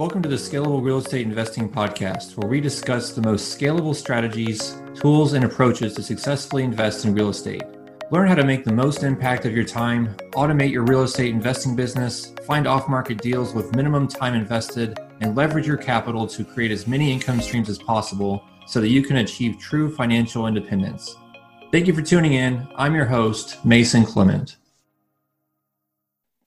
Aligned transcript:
Welcome 0.00 0.22
to 0.22 0.30
the 0.30 0.36
Scalable 0.36 0.82
Real 0.82 0.96
Estate 0.96 1.26
Investing 1.26 1.68
Podcast, 1.68 2.34
where 2.38 2.48
we 2.48 2.58
discuss 2.58 3.12
the 3.12 3.20
most 3.20 3.60
scalable 3.60 3.94
strategies, 3.94 4.80
tools, 4.94 5.34
and 5.34 5.44
approaches 5.44 5.92
to 5.92 6.02
successfully 6.02 6.64
invest 6.64 7.04
in 7.04 7.12
real 7.12 7.28
estate. 7.28 7.64
Learn 8.10 8.26
how 8.26 8.34
to 8.34 8.42
make 8.42 8.64
the 8.64 8.72
most 8.72 9.02
impact 9.02 9.44
of 9.44 9.52
your 9.52 9.66
time, 9.66 10.16
automate 10.32 10.72
your 10.72 10.84
real 10.84 11.02
estate 11.02 11.34
investing 11.34 11.76
business, 11.76 12.32
find 12.46 12.66
off 12.66 12.88
market 12.88 13.18
deals 13.18 13.52
with 13.52 13.76
minimum 13.76 14.08
time 14.08 14.32
invested, 14.32 14.98
and 15.20 15.36
leverage 15.36 15.66
your 15.66 15.76
capital 15.76 16.26
to 16.28 16.46
create 16.46 16.70
as 16.70 16.86
many 16.86 17.12
income 17.12 17.42
streams 17.42 17.68
as 17.68 17.76
possible 17.76 18.42
so 18.66 18.80
that 18.80 18.88
you 18.88 19.02
can 19.02 19.18
achieve 19.18 19.58
true 19.58 19.94
financial 19.94 20.46
independence. 20.46 21.14
Thank 21.72 21.86
you 21.86 21.92
for 21.92 22.00
tuning 22.00 22.32
in. 22.32 22.66
I'm 22.74 22.94
your 22.94 23.04
host, 23.04 23.62
Mason 23.66 24.06
Clement. 24.06 24.56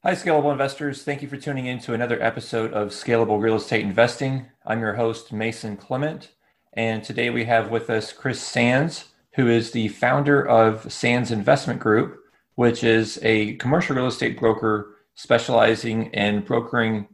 Hi, 0.05 0.11
Scalable 0.11 0.51
Investors. 0.51 1.03
Thank 1.03 1.21
you 1.21 1.29
for 1.29 1.37
tuning 1.37 1.67
in 1.67 1.79
to 1.79 1.93
another 1.93 2.21
episode 2.21 2.73
of 2.73 2.89
Scalable 2.89 3.41
Real 3.41 3.55
Estate 3.55 3.85
Investing. 3.85 4.47
I'm 4.65 4.81
your 4.81 4.95
host, 4.95 5.31
Mason 5.31 5.77
Clement. 5.77 6.31
And 6.73 7.01
today 7.01 7.29
we 7.29 7.45
have 7.45 7.71
with 7.71 7.89
us 7.89 8.11
Chris 8.11 8.41
Sands, 8.41 9.05
who 9.35 9.47
is 9.47 9.71
the 9.71 9.87
founder 9.87 10.45
of 10.45 10.91
Sands 10.91 11.31
Investment 11.31 11.79
Group, 11.79 12.19
which 12.55 12.83
is 12.83 13.17
a 13.23 13.55
commercial 13.55 13.95
real 13.95 14.07
estate 14.07 14.37
broker 14.37 14.97
specializing 15.15 16.07
in 16.07 16.41
brokering 16.41 17.07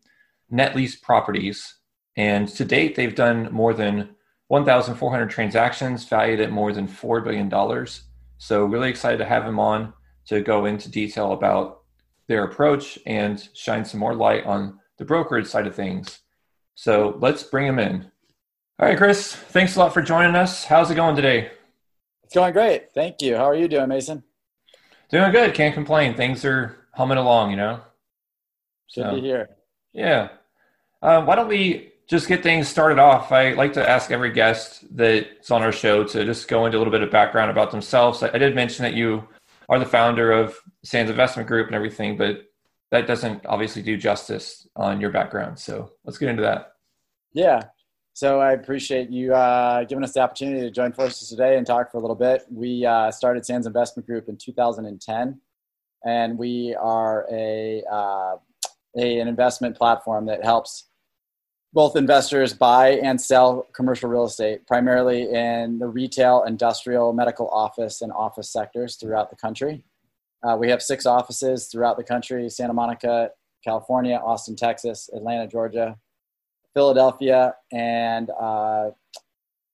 net 0.50 0.76
lease 0.76 0.96
properties. 0.96 1.76
And 2.16 2.48
to 2.48 2.66
date, 2.66 2.96
they've 2.96 3.14
done 3.14 3.50
more 3.52 3.76
than 3.76 4.16
1,400 4.48 5.30
transactions 5.30 6.06
valued 6.06 6.40
at 6.40 6.52
more 6.52 6.74
than 6.74 6.88
$4 6.88 7.24
billion. 7.24 7.86
So, 8.40 8.66
really 8.66 8.90
excited 8.90 9.20
to 9.20 9.26
have 9.26 9.46
him 9.46 9.60
on 9.60 9.94
to 10.26 10.42
go 10.42 10.66
into 10.66 10.90
detail 10.90 11.34
about 11.34 11.79
their 12.30 12.46
approach 12.46 12.98
and 13.06 13.50
shine 13.54 13.84
some 13.84 14.00
more 14.00 14.16
light 14.16 14.46
on 14.46 14.80
the 14.98 15.04
brokerage 15.04 15.48
side 15.48 15.68
of 15.68 15.76
things. 15.76 16.20
So 16.76 17.18
let's 17.20 17.44
bring 17.44 17.66
them 17.66 17.80
in. 17.80 18.10
All 18.80 18.88
right, 18.88 18.98
Chris, 18.98 19.36
thanks 19.36 19.76
a 19.76 19.80
lot 19.80 19.94
for 19.94 20.02
joining 20.02 20.36
us. 20.36 20.64
How's 20.64 20.90
it 20.90 20.96
going 20.96 21.16
today? 21.16 21.52
It's 22.24 22.36
going 22.36 22.54
great. 22.54 22.94
Thank 22.94 23.22
you. 23.22 23.36
How 23.36 23.46
are 23.46 23.56
you 23.56 23.68
doing, 23.68 23.90
Mason? 23.90 24.24
Doing 25.10 25.32
good. 25.32 25.56
Can't 25.56 25.74
complain. 25.74 26.14
Things 26.14 26.46
are 26.46 26.78
humming 26.94 27.18
along, 27.18 27.50
you 27.50 27.58
know? 27.58 27.82
Should 28.88 29.04
so, 29.04 29.16
to 29.16 29.22
hear. 29.22 29.50
Yeah. 29.92 30.30
Um, 31.02 31.26
why 31.26 31.36
don't 31.36 31.48
we 31.48 31.94
just 32.08 32.28
get 32.28 32.44
things 32.44 32.68
started 32.68 33.00
off? 33.00 33.32
I 33.32 33.54
like 33.54 33.74
to 33.74 33.90
ask 33.90 34.12
every 34.12 34.32
guest 34.32 34.86
that's 34.96 35.50
on 35.50 35.64
our 35.64 35.72
show 35.72 36.04
to 36.04 36.26
just 36.26 36.48
go 36.48 36.68
into 36.68 36.78
a 36.78 36.80
little 36.80 36.92
bit 36.92 37.02
of 37.02 37.10
background 37.10 37.50
about 37.50 37.72
themselves. 37.72 38.22
I, 38.22 38.30
I 38.34 38.38
did 38.38 38.54
mention 38.54 38.84
that 38.84 38.94
you 38.94 39.28
are 39.70 39.80
the 39.80 39.86
founder 39.86 40.32
of 40.32 40.58
Sands 40.84 41.10
Investment 41.12 41.48
Group 41.48 41.68
and 41.68 41.76
everything, 41.76 42.18
but 42.18 42.46
that 42.92 43.06
doesn't 43.06 43.46
obviously 43.46 43.84
do 43.84 43.96
justice 43.98 44.68
on 44.76 45.00
your 45.00 45.12
background. 45.12 45.60
So 45.60 45.92
let's 46.04 46.18
get 46.18 46.30
into 46.30 46.42
that. 46.42 46.74
Yeah. 47.34 47.62
So 48.14 48.42
I 48.42 48.54
appreciate 48.54 49.12
you 49.12 49.34
uh, 49.34 49.84
giving 49.84 50.04
us 50.04 50.14
the 50.14 50.22
opportunity 50.22 50.62
to 50.62 50.72
join 50.72 50.92
forces 50.92 51.30
today 51.30 51.58
and 51.58 51.66
talk 51.66 51.92
for 51.92 52.00
a 52.00 52.02
little 52.02 52.16
bit. 52.16 52.46
We 52.52 52.86
uh, 52.86 53.12
started 53.12 53.46
Sands 53.46 53.68
Investment 53.68 54.08
Group 54.08 54.28
in 54.28 54.38
2010, 54.38 55.40
and 56.04 56.38
we 56.38 56.76
are 56.78 57.28
a, 57.32 57.84
uh, 57.90 58.36
a 58.98 59.20
an 59.20 59.28
investment 59.28 59.78
platform 59.78 60.26
that 60.26 60.44
helps 60.44 60.89
both 61.72 61.96
investors 61.96 62.54
buy 62.54 62.92
and 62.92 63.20
sell 63.22 63.68
commercial 63.74 64.10
real 64.10 64.26
estate, 64.26 64.66
primarily 64.66 65.32
in 65.32 65.78
the 65.78 65.88
retail, 65.88 66.44
industrial, 66.44 67.14
medical 67.14 67.48
office, 67.50 68.02
and 68.02 68.12
office 68.12 68.50
sectors 68.52 68.96
throughout 68.96 69.30
the 69.30 69.36
country. 69.36 69.84
Uh, 70.42 70.56
we 70.56 70.70
have 70.70 70.82
six 70.82 71.06
offices 71.06 71.68
throughout 71.68 71.98
the 71.98 72.04
country 72.04 72.50
Santa 72.50 72.74
Monica, 72.74 73.32
California, 73.64 74.16
Austin, 74.16 74.56
Texas, 74.56 75.10
Atlanta, 75.14 75.48
Georgia, 75.48 75.98
Philadelphia, 76.74 77.56
and 77.72 78.32
uh, 78.40 78.90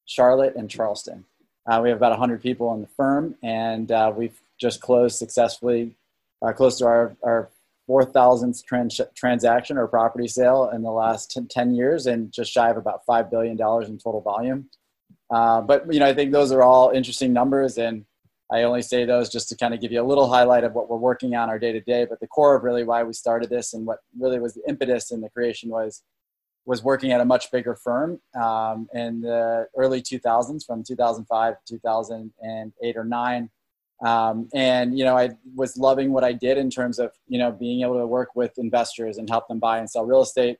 Charlotte 0.05 0.55
and 0.55 0.69
Charleston. 0.69 1.23
Uh, 1.67 1.79
we 1.81 1.89
have 1.89 1.97
about 1.97 2.11
100 2.11 2.41
people 2.41 2.73
in 2.73 2.81
the 2.81 2.87
firm, 2.87 3.35
and 3.41 3.91
uh, 3.91 4.11
we've 4.15 4.39
just 4.59 4.81
closed 4.81 5.17
successfully 5.17 5.95
uh, 6.41 6.51
close 6.51 6.77
to 6.77 6.85
our, 6.85 7.15
our 7.23 7.49
4,000th 7.89 8.63
trans- 8.65 9.01
transaction 9.15 9.77
or 9.77 9.87
property 9.87 10.27
sale 10.27 10.71
in 10.73 10.81
the 10.81 10.91
last 10.91 11.37
10 11.49 11.75
years 11.75 12.07
and 12.07 12.31
just 12.31 12.51
shy 12.51 12.69
of 12.69 12.77
about 12.77 13.01
$5 13.07 13.29
billion 13.29 13.51
in 13.51 13.97
total 13.97 14.21
volume. 14.21 14.69
Uh, 15.29 15.61
but, 15.61 15.91
you 15.91 15.99
know, 15.99 16.07
I 16.07 16.13
think 16.13 16.31
those 16.31 16.51
are 16.51 16.63
all 16.63 16.89
interesting 16.91 17.33
numbers. 17.33 17.77
And 17.77 18.05
I 18.51 18.63
only 18.63 18.81
say 18.81 19.05
those 19.05 19.29
just 19.29 19.49
to 19.49 19.57
kind 19.57 19.73
of 19.73 19.81
give 19.81 19.91
you 19.91 20.01
a 20.01 20.05
little 20.05 20.29
highlight 20.29 20.63
of 20.63 20.73
what 20.73 20.89
we're 20.89 20.97
working 20.97 21.35
on 21.35 21.49
our 21.49 21.59
day 21.59 21.71
to 21.71 21.81
day. 21.81 22.05
But 22.05 22.19
the 22.19 22.27
core 22.27 22.55
of 22.55 22.63
really 22.63 22.83
why 22.83 23.03
we 23.03 23.13
started 23.13 23.49
this 23.49 23.73
and 23.73 23.85
what 23.85 23.99
really 24.17 24.39
was 24.39 24.53
the 24.53 24.61
impetus 24.67 25.11
in 25.11 25.21
the 25.21 25.29
creation 25.29 25.69
was 25.69 26.03
was 26.65 26.83
working 26.83 27.11
at 27.11 27.21
a 27.21 27.25
much 27.25 27.51
bigger 27.51 27.75
firm 27.75 28.19
um, 28.41 28.87
in 28.93 29.21
the 29.21 29.67
early 29.77 30.01
2000s 30.01 30.65
from 30.65 30.83
2005 30.83 31.53
to 31.53 31.73
2008 31.75 32.97
or 32.97 33.03
9 33.03 33.49
um, 34.03 34.49
and 34.53 34.97
you 34.97 35.05
know 35.05 35.17
i 35.17 35.29
was 35.55 35.77
loving 35.77 36.11
what 36.11 36.23
i 36.23 36.33
did 36.33 36.57
in 36.57 36.69
terms 36.69 36.99
of 36.99 37.11
you 37.27 37.39
know 37.39 37.51
being 37.51 37.81
able 37.81 37.97
to 37.97 38.07
work 38.07 38.29
with 38.35 38.51
investors 38.57 39.17
and 39.17 39.29
help 39.29 39.47
them 39.47 39.59
buy 39.59 39.79
and 39.79 39.89
sell 39.89 40.05
real 40.05 40.21
estate. 40.21 40.57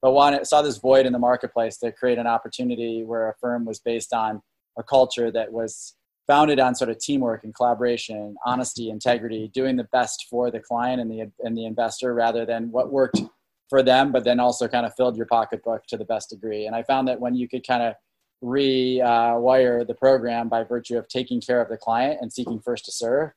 But 0.00 0.12
wanted, 0.12 0.46
saw 0.46 0.62
this 0.62 0.78
void 0.78 1.06
in 1.06 1.12
the 1.12 1.18
marketplace 1.18 1.76
to 1.78 1.90
create 1.90 2.18
an 2.18 2.26
opportunity 2.26 3.02
where 3.04 3.28
a 3.28 3.34
firm 3.40 3.64
was 3.64 3.80
based 3.80 4.14
on 4.14 4.40
a 4.78 4.82
culture 4.82 5.32
that 5.32 5.52
was 5.52 5.96
founded 6.28 6.60
on 6.60 6.76
sort 6.76 6.90
of 6.90 6.98
teamwork 6.98 7.42
and 7.42 7.54
collaboration 7.54 8.36
honesty 8.46 8.90
integrity 8.90 9.50
doing 9.52 9.76
the 9.76 9.88
best 9.90 10.26
for 10.30 10.50
the 10.50 10.60
client 10.60 11.00
and 11.00 11.10
the 11.10 11.30
and 11.40 11.56
the 11.56 11.64
investor 11.64 12.14
rather 12.14 12.46
than 12.46 12.70
what 12.70 12.92
worked 12.92 13.20
for 13.68 13.82
them 13.82 14.12
but 14.12 14.24
then 14.24 14.38
also 14.38 14.68
kind 14.68 14.86
of 14.86 14.94
filled 14.94 15.16
your 15.16 15.26
pocketbook 15.26 15.84
to 15.86 15.96
the 15.96 16.04
best 16.04 16.30
degree. 16.30 16.66
And 16.66 16.76
i 16.76 16.82
found 16.82 17.08
that 17.08 17.20
when 17.20 17.34
you 17.34 17.48
could 17.48 17.66
kind 17.66 17.82
of 17.82 17.94
rewire 18.42 19.86
the 19.86 19.94
program 19.94 20.48
by 20.48 20.62
virtue 20.62 20.96
of 20.96 21.08
taking 21.08 21.40
care 21.40 21.60
of 21.60 21.68
the 21.68 21.76
client 21.76 22.18
and 22.20 22.32
seeking 22.32 22.60
first 22.60 22.84
to 22.84 22.92
serve 22.92 23.30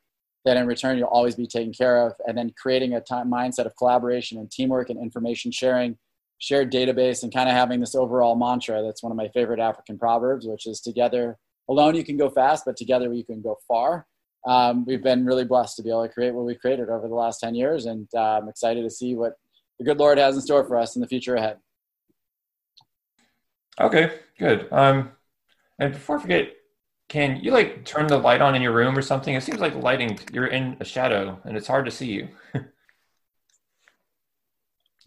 that 0.45 0.57
in 0.57 0.67
return 0.67 0.97
you'll 0.97 1.07
always 1.07 1.35
be 1.35 1.47
taken 1.47 1.73
care 1.73 2.05
of 2.05 2.13
and 2.27 2.37
then 2.37 2.51
creating 2.61 2.93
a 2.93 3.01
time, 3.01 3.29
mindset 3.29 3.65
of 3.65 3.75
collaboration 3.75 4.37
and 4.37 4.51
teamwork 4.51 4.89
and 4.89 5.01
information 5.01 5.51
sharing 5.51 5.97
shared 6.39 6.71
database 6.71 7.23
and 7.23 7.33
kind 7.33 7.49
of 7.49 7.55
having 7.55 7.79
this 7.79 7.95
overall 7.95 8.35
mantra 8.35 8.81
that's 8.83 9.03
one 9.03 9.11
of 9.11 9.17
my 9.17 9.27
favorite 9.29 9.59
african 9.59 9.97
proverbs 9.97 10.45
which 10.47 10.67
is 10.67 10.79
together 10.79 11.37
alone 11.69 11.95
you 11.95 12.03
can 12.03 12.17
go 12.17 12.29
fast 12.29 12.65
but 12.65 12.77
together 12.77 13.11
you 13.13 13.23
can 13.23 13.41
go 13.41 13.57
far. 13.67 14.07
Um, 14.47 14.85
we've 14.85 15.03
been 15.03 15.23
really 15.23 15.45
blessed 15.45 15.75
to 15.75 15.83
be 15.83 15.89
able 15.89 16.07
to 16.07 16.11
create 16.11 16.33
what 16.33 16.45
we 16.45 16.55
created 16.55 16.89
over 16.89 17.07
the 17.07 17.13
last 17.13 17.39
10 17.39 17.53
years 17.53 17.85
and 17.85 18.07
uh, 18.15 18.39
i'm 18.39 18.49
excited 18.49 18.81
to 18.81 18.89
see 18.89 19.15
what 19.15 19.33
the 19.77 19.85
good 19.85 19.99
lord 19.99 20.17
has 20.17 20.35
in 20.35 20.41
store 20.41 20.63
for 20.63 20.77
us 20.77 20.95
in 20.95 21.01
the 21.01 21.07
future 21.07 21.35
ahead 21.35 21.57
Okay, 23.79 24.19
good. 24.37 24.67
Um, 24.71 25.11
and 25.79 25.93
before 25.93 26.17
I 26.17 26.21
forget, 26.21 26.51
can 27.09 27.37
you 27.41 27.51
like 27.51 27.85
turn 27.85 28.07
the 28.07 28.17
light 28.17 28.41
on 28.41 28.55
in 28.55 28.61
your 28.61 28.73
room 28.73 28.97
or 28.97 29.01
something? 29.01 29.33
It 29.33 29.43
seems 29.43 29.59
like 29.59 29.75
lighting, 29.75 30.19
you're 30.31 30.47
in 30.47 30.77
a 30.79 30.85
shadow 30.85 31.39
and 31.43 31.57
it's 31.57 31.67
hard 31.67 31.85
to 31.85 31.91
see 31.91 32.11
you. 32.11 32.29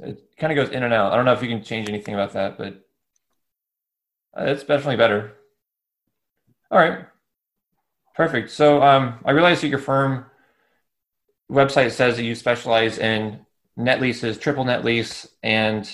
it 0.00 0.22
kind 0.38 0.52
of 0.52 0.56
goes 0.56 0.74
in 0.74 0.82
and 0.82 0.92
out. 0.92 1.12
I 1.12 1.16
don't 1.16 1.24
know 1.24 1.32
if 1.32 1.42
you 1.42 1.48
can 1.48 1.62
change 1.62 1.88
anything 1.88 2.14
about 2.14 2.32
that, 2.32 2.58
but 2.58 2.84
uh, 4.36 4.44
it's 4.44 4.64
definitely 4.64 4.96
better. 4.96 5.34
All 6.70 6.78
right, 6.78 7.06
perfect. 8.14 8.50
So 8.50 8.82
um, 8.82 9.20
I 9.24 9.30
realize 9.30 9.60
that 9.60 9.68
your 9.68 9.78
firm 9.78 10.26
website 11.50 11.92
says 11.92 12.16
that 12.16 12.24
you 12.24 12.34
specialize 12.34 12.98
in 12.98 13.46
net 13.76 14.00
leases, 14.00 14.38
triple 14.38 14.64
net 14.64 14.84
lease, 14.84 15.26
and 15.42 15.88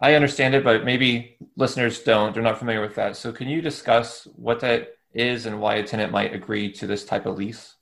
I 0.00 0.14
understand 0.14 0.54
it, 0.54 0.62
but 0.62 0.84
maybe 0.84 1.36
listeners 1.56 2.00
don't. 2.00 2.32
They're 2.32 2.42
not 2.42 2.58
familiar 2.58 2.80
with 2.80 2.94
that. 2.94 3.16
So, 3.16 3.32
can 3.32 3.48
you 3.48 3.60
discuss 3.60 4.28
what 4.36 4.60
that 4.60 4.94
is 5.12 5.46
and 5.46 5.60
why 5.60 5.76
a 5.76 5.82
tenant 5.82 6.12
might 6.12 6.34
agree 6.34 6.70
to 6.72 6.86
this 6.86 7.04
type 7.04 7.26
of 7.26 7.36
lease? 7.36 7.74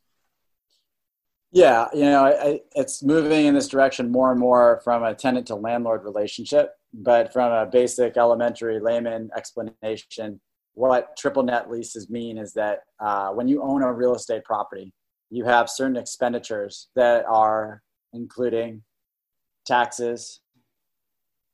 Yeah, 1.53 1.87
you 1.95 2.05
know, 2.05 2.27
I, 2.27 2.61
it's 2.75 3.03
moving 3.03 3.47
in 3.47 3.55
this 3.55 3.69
direction 3.69 4.11
more 4.11 4.31
and 4.31 4.41
more 4.41 4.81
from 4.83 5.03
a 5.05 5.15
tenant 5.15 5.47
to 5.49 5.55
landlord 5.55 6.05
relationship. 6.05 6.73
But 6.93 7.33
from 7.33 7.53
a 7.53 7.67
basic 7.67 8.17
elementary 8.17 8.81
layman 8.81 9.31
explanation, 9.37 10.41
what 10.75 11.17
triple 11.17 11.43
net 11.43 11.71
leases 11.71 12.09
mean 12.09 12.39
is 12.39 12.53
that 12.55 12.81
uh, 13.01 13.31
when 13.31 13.49
you 13.49 13.63
own 13.63 13.83
a 13.83 13.93
real 13.93 14.15
estate 14.15 14.45
property, 14.45 14.93
you 15.31 15.45
have 15.45 15.69
certain 15.69 15.97
expenditures 15.97 16.89
that 16.95 17.25
are 17.27 17.83
including 18.13 18.83
taxes, 19.67 20.41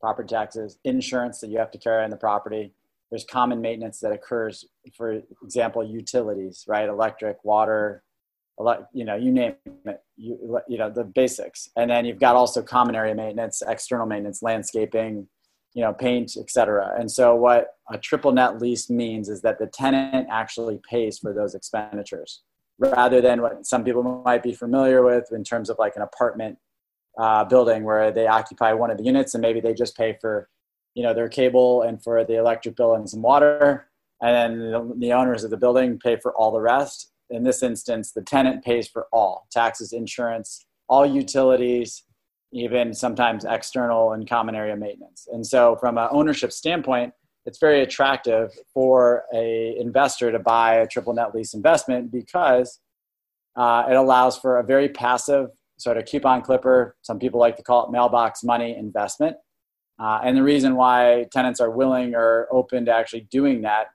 property 0.02 0.28
taxes, 0.28 0.78
insurance 0.84 1.40
that 1.40 1.49
you 1.49 1.58
have 1.58 1.70
to 1.70 1.78
carry 1.78 2.04
on 2.04 2.10
the 2.10 2.16
property. 2.16 2.75
There's 3.10 3.25
common 3.25 3.60
maintenance 3.60 4.00
that 4.00 4.12
occurs, 4.12 4.64
for 4.96 5.22
example, 5.43 5.84
utilities, 5.84 6.64
right? 6.66 6.88
Electric, 6.88 7.43
water, 7.44 8.02
you 8.93 9.04
know, 9.04 9.16
you 9.16 9.31
name 9.31 9.54
it, 9.87 10.02
you, 10.16 10.60
you 10.69 10.78
know, 10.78 10.90
the 10.90 11.04
basics. 11.04 11.69
And 11.76 11.90
then 11.90 12.04
you've 12.04 12.20
got 12.20 12.37
also 12.37 12.62
common 12.62 12.94
area 12.94 13.14
maintenance, 13.14 13.62
external 13.66 14.06
maintenance, 14.06 14.43
landscaping, 14.43 15.28
you 15.75 15.82
know, 15.82 15.93
paint, 15.93 16.37
etc. 16.37 16.94
And 16.98 17.10
so 17.10 17.34
what 17.34 17.69
a 17.90 17.98
triple 17.98 18.32
net 18.32 18.60
lease 18.60 18.90
means 18.90 19.28
is 19.28 19.40
that 19.43 19.58
the 19.58 19.66
tenant 19.66 20.28
actually 20.31 20.81
pays 20.88 21.19
for 21.19 21.32
those 21.32 21.55
expenditures 21.55 22.43
rather 22.78 23.20
than 23.20 23.40
what 23.40 23.64
some 23.66 23.84
people 23.84 24.02
might 24.25 24.43
be 24.43 24.55
familiar 24.55 25.02
with 25.02 25.31
in 25.32 25.44
terms 25.44 25.70
of 25.70 25.78
like 25.78 25.94
an 25.96 26.02
apartment 26.02 26.58
uh, 27.18 27.44
building 27.44 27.84
where 27.84 28.10
they 28.10 28.26
occupy 28.26 28.72
one 28.72 28.90
of 28.90 28.98
the 28.98 29.04
units 29.04 29.34
and 29.34 29.42
maybe 29.42 29.60
they 29.60 29.74
just 29.74 29.96
pay 29.96 30.16
for 30.20 30.48
you 30.94 31.02
know 31.02 31.14
their 31.14 31.28
cable 31.28 31.82
and 31.82 32.02
for 32.02 32.24
the 32.24 32.34
electric 32.34 32.76
bill 32.76 32.94
and 32.94 33.08
some 33.08 33.22
water. 33.22 33.88
And 34.20 34.62
then 34.62 35.00
the, 35.00 35.12
owners 35.12 35.42
of 35.42 35.50
the 35.50 35.56
building 35.56 35.98
pay 35.98 36.16
for 36.16 36.32
all 36.34 36.52
the 36.52 36.60
rest. 36.60 37.10
In 37.30 37.42
this 37.42 37.62
instance 37.62 38.12
the 38.12 38.22
tenant 38.22 38.64
pays 38.64 38.88
for 38.88 39.06
all 39.12 39.46
taxes 39.50 39.92
insurance 39.92 40.64
all 40.88 41.06
utilities 41.06 42.04
even 42.52 42.92
sometimes 42.92 43.46
external 43.46 44.12
and 44.12 44.28
common 44.28 44.54
area 44.54 44.76
maintenance. 44.76 45.26
And 45.32 45.46
so 45.46 45.76
from 45.76 45.96
an 45.96 46.08
ownership 46.10 46.52
standpoint 46.52 47.14
it's 47.46 47.58
very 47.58 47.82
attractive 47.82 48.52
for 48.72 49.24
a 49.34 49.74
investor 49.78 50.30
to 50.30 50.38
buy 50.38 50.74
a 50.74 50.86
triple 50.86 51.14
net 51.14 51.34
lease 51.34 51.54
investment 51.54 52.12
because 52.12 52.78
uh, 53.56 53.84
it 53.88 53.94
allows 53.94 54.38
for 54.38 54.58
a 54.58 54.62
very 54.62 54.88
passive 54.88 55.48
sort 55.82 55.96
of 55.96 56.05
coupon 56.05 56.43
clipper 56.43 56.96
some 57.02 57.19
people 57.19 57.40
like 57.40 57.56
to 57.56 57.62
call 57.62 57.87
it 57.87 57.90
mailbox 57.90 58.43
money 58.43 58.76
investment 58.76 59.37
uh, 59.99 60.20
and 60.25 60.37
the 60.37 60.43
reason 60.43 60.75
why 60.75 61.26
tenants 61.32 61.61
are 61.61 61.70
willing 61.70 62.14
or 62.14 62.49
open 62.50 62.84
to 62.84 62.93
actually 62.93 63.26
doing 63.31 63.62
that 63.62 63.87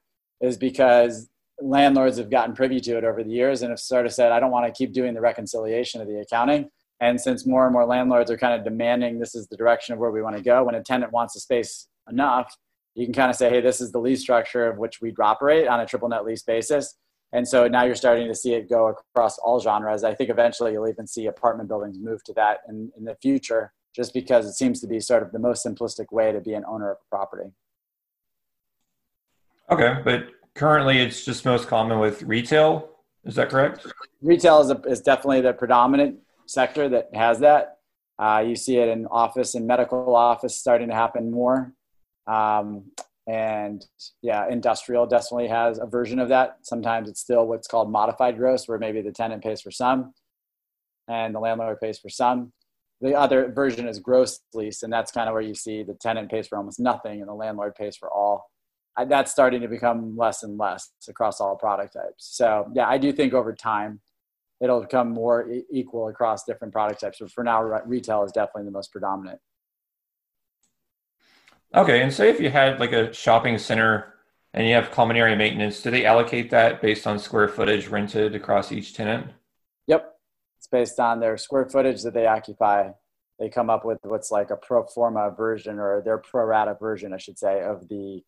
is 0.41 0.57
because 0.57 1.29
landlords 1.59 2.17
have 2.17 2.29
gotten 2.29 2.55
privy 2.55 2.79
to 2.79 2.97
it 2.97 3.03
over 3.03 3.23
the 3.23 3.31
years 3.31 3.61
and 3.61 3.71
have 3.71 3.79
sort 3.79 4.05
of 4.05 4.13
said, 4.13 4.31
I 4.31 4.39
don't 4.39 4.51
want 4.51 4.65
to 4.67 4.77
keep 4.77 4.93
doing 4.93 5.13
the 5.13 5.21
reconciliation 5.21 6.01
of 6.01 6.07
the 6.07 6.19
accounting. 6.19 6.69
And 6.99 7.19
since 7.19 7.45
more 7.45 7.65
and 7.65 7.73
more 7.73 7.85
landlords 7.85 8.31
are 8.31 8.37
kind 8.37 8.53
of 8.53 8.63
demanding 8.63 9.19
this 9.19 9.35
is 9.35 9.47
the 9.47 9.57
direction 9.57 9.93
of 9.93 9.99
where 9.99 10.11
we 10.11 10.21
want 10.21 10.37
to 10.37 10.41
go, 10.41 10.63
when 10.63 10.75
a 10.75 10.83
tenant 10.83 11.11
wants 11.11 11.35
a 11.35 11.39
space 11.39 11.87
enough, 12.09 12.55
you 12.95 13.05
can 13.05 13.13
kind 13.13 13.29
of 13.29 13.35
say, 13.35 13.49
hey, 13.49 13.61
this 13.61 13.81
is 13.81 13.91
the 13.91 13.99
lease 13.99 14.21
structure 14.21 14.67
of 14.67 14.77
which 14.77 15.01
we'd 15.01 15.19
operate 15.19 15.67
on 15.67 15.79
a 15.79 15.85
triple 15.85 16.09
net 16.09 16.25
lease 16.25 16.41
basis. 16.41 16.95
And 17.33 17.47
so 17.47 17.67
now 17.67 17.83
you're 17.83 17.95
starting 17.95 18.27
to 18.27 18.35
see 18.35 18.53
it 18.53 18.69
go 18.69 18.87
across 18.87 19.37
all 19.39 19.59
genres. 19.59 20.03
I 20.03 20.13
think 20.13 20.29
eventually 20.29 20.71
you'll 20.71 20.87
even 20.87 21.07
see 21.07 21.25
apartment 21.25 21.67
buildings 21.67 21.97
move 21.99 22.23
to 22.25 22.33
that 22.33 22.59
in, 22.69 22.91
in 22.97 23.03
the 23.03 23.15
future 23.21 23.73
just 23.95 24.13
because 24.13 24.45
it 24.45 24.53
seems 24.53 24.79
to 24.81 24.87
be 24.87 24.99
sort 24.99 25.23
of 25.23 25.31
the 25.31 25.39
most 25.39 25.65
simplistic 25.65 26.11
way 26.11 26.31
to 26.31 26.39
be 26.39 26.53
an 26.53 26.63
owner 26.65 26.91
of 26.91 26.97
a 26.97 27.15
property. 27.15 27.49
Okay, 29.69 30.01
but 30.05 30.27
currently 30.53 30.99
it's 30.99 31.25
just 31.25 31.43
most 31.43 31.67
common 31.67 31.99
with 31.99 32.23
retail. 32.23 32.89
Is 33.25 33.35
that 33.35 33.49
correct? 33.49 33.85
Retail 34.21 34.61
is, 34.61 34.69
a, 34.69 34.79
is 34.83 35.01
definitely 35.01 35.41
the 35.41 35.51
predominant 35.51 36.19
sector 36.45 36.87
that 36.89 37.09
has 37.13 37.39
that. 37.39 37.79
Uh, 38.17 38.43
you 38.47 38.55
see 38.55 38.77
it 38.77 38.87
in 38.87 39.05
office 39.07 39.53
and 39.55 39.67
medical 39.67 40.15
office 40.15 40.55
starting 40.55 40.87
to 40.87 40.95
happen 40.95 41.29
more. 41.29 41.73
Um, 42.25 42.91
and 43.27 43.85
yeah, 44.21 44.47
industrial 44.49 45.05
definitely 45.05 45.47
has 45.47 45.79
a 45.79 45.85
version 45.85 46.19
of 46.19 46.29
that. 46.29 46.59
Sometimes 46.61 47.09
it's 47.09 47.19
still 47.19 47.45
what's 47.47 47.67
called 47.67 47.91
modified 47.91 48.37
gross, 48.37 48.67
where 48.67 48.79
maybe 48.79 49.01
the 49.01 49.11
tenant 49.11 49.43
pays 49.43 49.61
for 49.61 49.71
some 49.71 50.13
and 51.07 51.35
the 51.35 51.39
landlord 51.39 51.79
pays 51.79 51.99
for 51.99 52.09
some 52.09 52.51
the 53.01 53.15
other 53.15 53.51
version 53.51 53.87
is 53.87 53.99
gross 53.99 54.39
lease, 54.53 54.83
and 54.83 54.91
that's 54.91 55.11
kind 55.11 55.29
of 55.29 55.33
where 55.33 55.41
you 55.41 55.53
see 55.53 55.83
the 55.83 55.93
tenant 55.93 56.31
pays 56.31 56.47
for 56.47 56.57
almost 56.57 56.79
nothing 56.79 57.19
and 57.19 57.27
the 57.27 57.33
landlord 57.33 57.75
pays 57.75 57.95
for 57.95 58.11
all. 58.11 58.49
That's 59.07 59.31
starting 59.31 59.61
to 59.61 59.67
become 59.67 60.17
less 60.17 60.41
and 60.41 60.57
less 60.57 60.89
across 61.07 61.39
all 61.39 61.55
product 61.55 61.93
types. 61.93 62.15
So 62.17 62.67
yeah, 62.73 62.87
I 62.87 62.97
do 62.97 63.11
think 63.11 63.33
over 63.33 63.53
time 63.53 64.01
it'll 64.59 64.81
become 64.81 65.11
more 65.11 65.47
equal 65.71 66.07
across 66.07 66.43
different 66.45 66.73
product 66.73 67.01
types. 67.01 67.19
But 67.19 67.31
for 67.31 67.43
now, 67.43 67.61
retail 67.61 68.23
is 68.23 68.31
definitely 68.31 68.65
the 68.65 68.71
most 68.71 68.91
predominant. 68.91 69.39
Okay, 71.75 72.01
and 72.01 72.13
say 72.13 72.29
if 72.29 72.39
you 72.39 72.49
had 72.49 72.79
like 72.79 72.93
a 72.93 73.13
shopping 73.13 73.57
center 73.57 74.13
and 74.53 74.67
you 74.67 74.73
have 74.73 74.91
common 74.91 75.17
area 75.17 75.35
maintenance, 75.35 75.81
do 75.81 75.91
they 75.91 76.05
allocate 76.05 76.49
that 76.51 76.81
based 76.81 77.05
on 77.05 77.19
square 77.19 77.47
footage 77.47 77.87
rented 77.87 78.35
across 78.35 78.71
each 78.71 78.93
tenant? 78.93 79.31
Yep, 79.87 80.15
it's 80.57 80.67
based 80.67 80.99
on 80.99 81.19
their 81.19 81.37
square 81.37 81.65
footage 81.65 82.03
that 82.03 82.13
they 82.13 82.25
occupy. 82.25 82.91
They 83.39 83.49
come 83.49 83.69
up 83.69 83.85
with 83.85 83.99
what's 84.03 84.31
like 84.31 84.49
a 84.49 84.55
pro 84.55 84.85
forma 84.85 85.31
version 85.35 85.77
or 85.77 86.01
their 86.01 86.17
pro 86.17 86.45
rata 86.45 86.75
version, 86.79 87.13
I 87.13 87.17
should 87.17 87.37
say, 87.37 87.61
of 87.61 87.87
the 87.89 88.23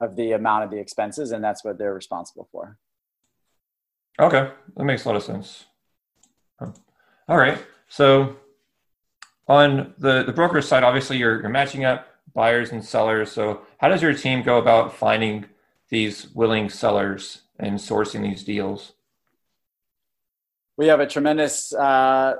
of 0.00 0.16
the 0.16 0.32
amount 0.32 0.64
of 0.64 0.70
the 0.70 0.78
expenses, 0.78 1.30
and 1.30 1.44
that's 1.44 1.64
what 1.64 1.78
they're 1.78 1.94
responsible 1.94 2.48
for. 2.50 2.76
Okay, 4.18 4.50
that 4.76 4.84
makes 4.84 5.04
a 5.04 5.08
lot 5.08 5.16
of 5.16 5.22
sense. 5.22 5.66
All 7.28 7.38
right, 7.38 7.58
so 7.88 8.36
on 9.46 9.94
the 9.98 10.24
the 10.24 10.32
broker 10.32 10.60
side, 10.60 10.82
obviously 10.82 11.18
you're 11.18 11.40
you're 11.40 11.50
matching 11.50 11.84
up 11.84 12.08
buyers 12.34 12.72
and 12.72 12.84
sellers. 12.84 13.32
So 13.32 13.62
how 13.78 13.88
does 13.88 14.02
your 14.02 14.14
team 14.14 14.42
go 14.42 14.58
about 14.58 14.94
finding 14.94 15.46
these 15.88 16.28
willing 16.34 16.68
sellers 16.68 17.42
and 17.58 17.78
sourcing 17.78 18.22
these 18.22 18.44
deals? 18.44 18.92
we 20.76 20.86
have 20.86 21.00
a 21.00 21.06
tremendous 21.06 21.72
uh, 21.74 22.34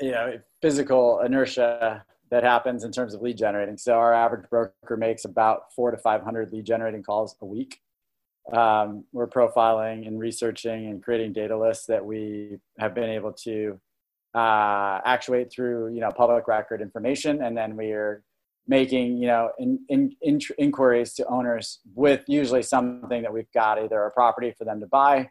you 0.00 0.10
know 0.10 0.38
physical 0.60 1.20
inertia 1.20 2.04
that 2.30 2.42
happens 2.42 2.84
in 2.84 2.90
terms 2.90 3.14
of 3.14 3.22
lead 3.22 3.36
generating. 3.36 3.76
So 3.76 3.94
our 3.94 4.12
average 4.12 4.48
broker 4.50 4.96
makes 4.96 5.24
about 5.24 5.72
four 5.74 5.90
to 5.90 5.96
five 5.96 6.22
hundred 6.22 6.52
lead 6.52 6.64
generating 6.64 7.02
calls 7.02 7.36
a 7.40 7.46
week. 7.46 7.80
Um, 8.52 9.04
we're 9.12 9.28
profiling 9.28 10.06
and 10.06 10.20
researching 10.20 10.86
and 10.86 11.02
creating 11.02 11.32
data 11.32 11.58
lists 11.58 11.86
that 11.86 12.04
we 12.04 12.58
have 12.78 12.94
been 12.94 13.08
able 13.08 13.32
to 13.44 13.80
uh, 14.34 15.00
actuate 15.04 15.50
through 15.50 15.94
you 15.94 16.00
know 16.00 16.10
public 16.10 16.46
record 16.48 16.80
information, 16.80 17.42
and 17.42 17.56
then 17.56 17.76
we 17.76 17.92
are 17.92 18.22
making 18.66 19.18
you 19.18 19.26
know 19.26 19.50
in, 19.58 19.78
in, 19.88 20.16
in, 20.22 20.40
inquiries 20.58 21.12
to 21.14 21.26
owners 21.26 21.80
with 21.94 22.22
usually 22.26 22.62
something 22.62 23.22
that 23.22 23.32
we've 23.32 23.52
got 23.52 23.78
either 23.78 24.02
a 24.04 24.10
property 24.10 24.54
for 24.56 24.64
them 24.64 24.80
to 24.80 24.86
buy 24.86 25.28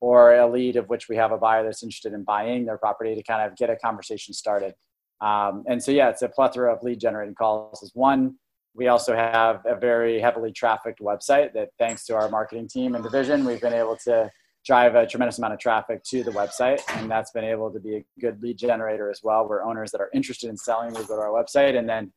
or 0.00 0.34
a 0.34 0.46
lead 0.46 0.76
of 0.76 0.88
which 0.88 1.08
we 1.08 1.16
have 1.16 1.32
a 1.32 1.38
buyer 1.38 1.64
that's 1.64 1.82
interested 1.82 2.12
in 2.12 2.22
buying 2.22 2.66
their 2.66 2.78
property 2.78 3.14
to 3.14 3.22
kind 3.22 3.50
of 3.50 3.56
get 3.56 3.70
a 3.70 3.76
conversation 3.76 4.34
started. 4.34 4.74
Um, 5.20 5.64
and 5.66 5.82
so, 5.82 5.92
yeah, 5.92 6.10
it's 6.10 6.22
a 6.22 6.28
plethora 6.28 6.72
of 6.72 6.82
lead 6.82 7.00
generating 7.00 7.34
calls 7.34 7.82
is 7.82 7.92
one. 7.94 8.36
We 8.74 8.88
also 8.88 9.16
have 9.16 9.62
a 9.64 9.74
very 9.74 10.20
heavily 10.20 10.52
trafficked 10.52 11.00
website 11.00 11.54
that, 11.54 11.70
thanks 11.78 12.04
to 12.06 12.14
our 12.14 12.28
marketing 12.28 12.68
team 12.68 12.94
and 12.94 13.02
division, 13.02 13.44
we've 13.46 13.60
been 13.60 13.72
able 13.72 13.96
to 14.04 14.30
drive 14.66 14.94
a 14.96 15.06
tremendous 15.06 15.38
amount 15.38 15.54
of 15.54 15.60
traffic 15.60 16.02
to 16.04 16.22
the 16.22 16.32
website. 16.32 16.82
And 16.96 17.10
that's 17.10 17.30
been 17.30 17.44
able 17.44 17.72
to 17.72 17.80
be 17.80 17.96
a 17.96 18.04
good 18.20 18.42
lead 18.42 18.58
generator 18.58 19.10
as 19.10 19.20
well, 19.22 19.48
where 19.48 19.64
owners 19.64 19.92
that 19.92 20.00
are 20.02 20.10
interested 20.12 20.50
in 20.50 20.58
selling 20.58 20.92
will 20.92 21.04
go 21.04 21.16
to 21.16 21.22
our 21.22 21.30
website 21.30 21.78
and 21.78 21.88
then 21.88 22.12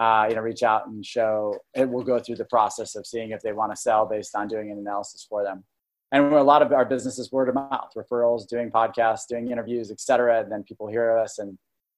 uh, 0.00 0.26
you 0.28 0.34
know, 0.34 0.40
reach 0.40 0.62
out 0.62 0.86
and 0.86 1.04
show 1.04 1.54
it 1.74 1.88
will 1.88 2.02
go 2.02 2.18
through 2.18 2.36
the 2.36 2.44
process 2.46 2.96
of 2.96 3.06
seeing 3.06 3.30
if 3.30 3.42
they 3.42 3.52
want 3.52 3.70
to 3.70 3.76
sell 3.76 4.06
based 4.06 4.34
on 4.34 4.48
doing 4.48 4.70
an 4.70 4.78
analysis 4.78 5.26
for 5.28 5.44
them. 5.44 5.62
And 6.10 6.32
a 6.32 6.42
lot 6.42 6.62
of 6.62 6.72
our 6.72 6.86
business 6.86 7.18
is 7.18 7.30
word 7.30 7.50
of 7.50 7.54
mouth 7.54 7.92
referrals 7.96 8.48
doing 8.48 8.70
podcasts 8.70 9.28
doing 9.28 9.50
interviews 9.50 9.90
etc 9.92 10.40
and 10.40 10.50
then 10.50 10.64
people 10.64 10.88
hear 10.88 11.16
us 11.16 11.38
and 11.38 11.56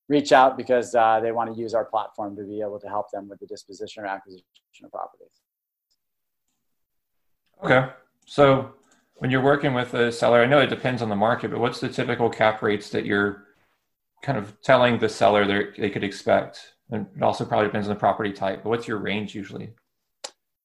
reach 0.09 0.33
out 0.33 0.59
because 0.59 0.95
uh, 0.95 1.21
they 1.21 1.33
want 1.33 1.55
to 1.55 1.59
use 1.59 1.73
our 1.73 1.85
platform 1.85 2.37
to 2.37 2.43
be 2.43 2.61
able 2.61 2.79
to 2.81 2.89
help 2.89 3.11
them 3.11 3.29
with 3.29 3.39
the 3.39 3.47
disposition 3.47 4.03
or 4.03 4.07
acquisition 4.07 4.45
of 4.85 4.91
properties. 4.91 5.41
Okay. 7.65 7.89
So 8.27 8.75
when 9.23 9.31
you're 9.31 9.41
working 9.41 9.73
with 9.73 9.95
a 9.95 10.11
seller 10.11 10.43
i 10.43 10.47
know 10.47 10.59
it 10.59 10.67
depends 10.67 11.01
on 11.01 11.09
the 11.09 11.15
market 11.15 11.49
but 11.53 11.61
what's 11.61 11.79
the 11.79 11.89
typical 11.89 12.29
cap 12.29 12.61
rates 12.61 12.89
that 12.91 13.07
you're 13.07 13.45
kind 14.21 14.37
of 14.37 14.61
telling 14.63 14.99
the 14.99 15.09
seller 15.09 15.47
that 15.47 15.77
they 15.79 15.89
could 15.89 16.03
expect 16.03 16.75
and 16.93 17.07
it 17.17 17.23
also 17.23 17.45
probably 17.45 17.67
depends 17.67 17.89
on 17.89 17.95
the 17.95 17.99
property 17.99 18.33
type 18.33 18.63
but 18.63 18.69
what's 18.69 18.87
your 18.87 18.99
range 18.99 19.35
usually 19.35 19.73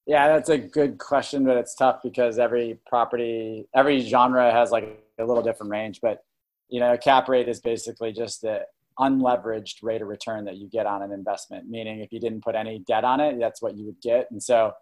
yeah, 0.08 0.28
that's 0.28 0.48
a 0.48 0.56
good 0.56 0.96
question, 0.96 1.44
but 1.44 1.58
it's 1.58 1.74
tough 1.74 2.00
because 2.02 2.38
every 2.38 2.78
property, 2.86 3.68
every 3.74 4.00
genre 4.00 4.50
has 4.50 4.70
like 4.70 5.04
a 5.18 5.24
little 5.24 5.42
different 5.42 5.70
range. 5.70 6.00
But 6.00 6.24
you 6.70 6.80
know, 6.80 6.96
cap 6.96 7.28
rate 7.28 7.46
is 7.46 7.60
basically 7.60 8.12
just 8.12 8.40
the 8.40 8.62
unleveraged 8.98 9.82
rate 9.82 10.00
of 10.00 10.08
return 10.08 10.46
that 10.46 10.56
you 10.56 10.66
get 10.66 10.86
on 10.86 11.02
an 11.02 11.12
investment. 11.12 11.68
Meaning, 11.68 12.00
if 12.00 12.10
you 12.10 12.20
didn't 12.20 12.42
put 12.42 12.54
any 12.54 12.78
debt 12.78 13.04
on 13.04 13.20
it, 13.20 13.38
that's 13.38 13.60
what 13.60 13.76
you 13.76 13.84
would 13.84 14.00
get. 14.00 14.30
And 14.30 14.42
so, 14.42 14.72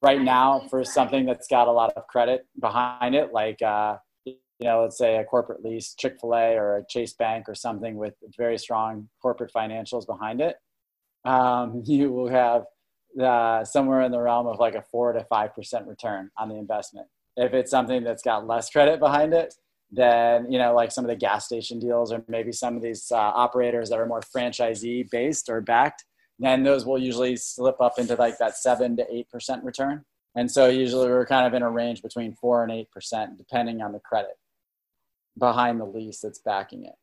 right 0.00 0.22
now, 0.22 0.66
for 0.70 0.82
something 0.82 1.26
that's 1.26 1.46
got 1.46 1.68
a 1.68 1.72
lot 1.72 1.92
of 1.94 2.06
credit 2.06 2.46
behind 2.58 3.14
it, 3.14 3.34
like 3.34 3.60
uh, 3.60 3.98
you 4.24 4.36
know, 4.62 4.80
let's 4.80 4.96
say 4.96 5.16
a 5.16 5.24
corporate 5.24 5.62
lease, 5.62 5.94
Chick 5.94 6.16
Fil 6.18 6.34
A 6.34 6.56
or 6.56 6.78
a 6.78 6.86
Chase 6.88 7.12
Bank 7.12 7.50
or 7.50 7.54
something 7.54 7.96
with 7.96 8.14
very 8.38 8.56
strong 8.56 9.10
corporate 9.20 9.52
financials 9.54 10.06
behind 10.06 10.40
it, 10.40 10.56
um, 11.24 11.82
you 11.86 12.12
will 12.12 12.28
have 12.28 12.64
uh, 13.20 13.64
somewhere 13.64 14.02
in 14.02 14.12
the 14.12 14.20
realm 14.20 14.46
of 14.46 14.58
like 14.58 14.74
a 14.74 14.82
four 14.82 15.12
to 15.12 15.24
five 15.24 15.54
percent 15.54 15.86
return 15.86 16.30
on 16.36 16.48
the 16.48 16.56
investment. 16.56 17.06
If 17.36 17.52
it's 17.52 17.70
something 17.70 18.04
that's 18.04 18.22
got 18.22 18.46
less 18.46 18.70
credit 18.70 19.00
behind 19.00 19.34
it, 19.34 19.54
then 19.90 20.50
you 20.50 20.58
know 20.58 20.74
like 20.74 20.92
some 20.92 21.04
of 21.04 21.08
the 21.08 21.16
gas 21.16 21.46
station 21.46 21.78
deals 21.78 22.12
or 22.12 22.24
maybe 22.28 22.52
some 22.52 22.76
of 22.76 22.82
these 22.82 23.10
uh, 23.12 23.16
operators 23.16 23.88
that 23.90 23.98
are 23.98 24.06
more 24.06 24.20
franchisee 24.20 25.08
based 25.10 25.48
or 25.48 25.60
backed, 25.60 26.04
then 26.38 26.62
those 26.62 26.84
will 26.84 26.98
usually 26.98 27.36
slip 27.36 27.80
up 27.80 27.98
into 27.98 28.14
like 28.16 28.38
that 28.38 28.56
seven 28.56 28.96
to 28.96 29.06
eight 29.14 29.28
percent 29.30 29.64
return. 29.64 30.04
And 30.36 30.50
so 30.50 30.66
usually 30.68 31.08
we're 31.08 31.26
kind 31.26 31.46
of 31.46 31.54
in 31.54 31.62
a 31.62 31.70
range 31.70 32.02
between 32.02 32.34
four 32.34 32.64
and 32.64 32.72
eight 32.72 32.90
percent, 32.90 33.38
depending 33.38 33.80
on 33.82 33.92
the 33.92 34.00
credit 34.00 34.36
behind 35.38 35.80
the 35.80 35.84
lease 35.84 36.20
that's 36.20 36.40
backing 36.40 36.84
it. 36.84 36.94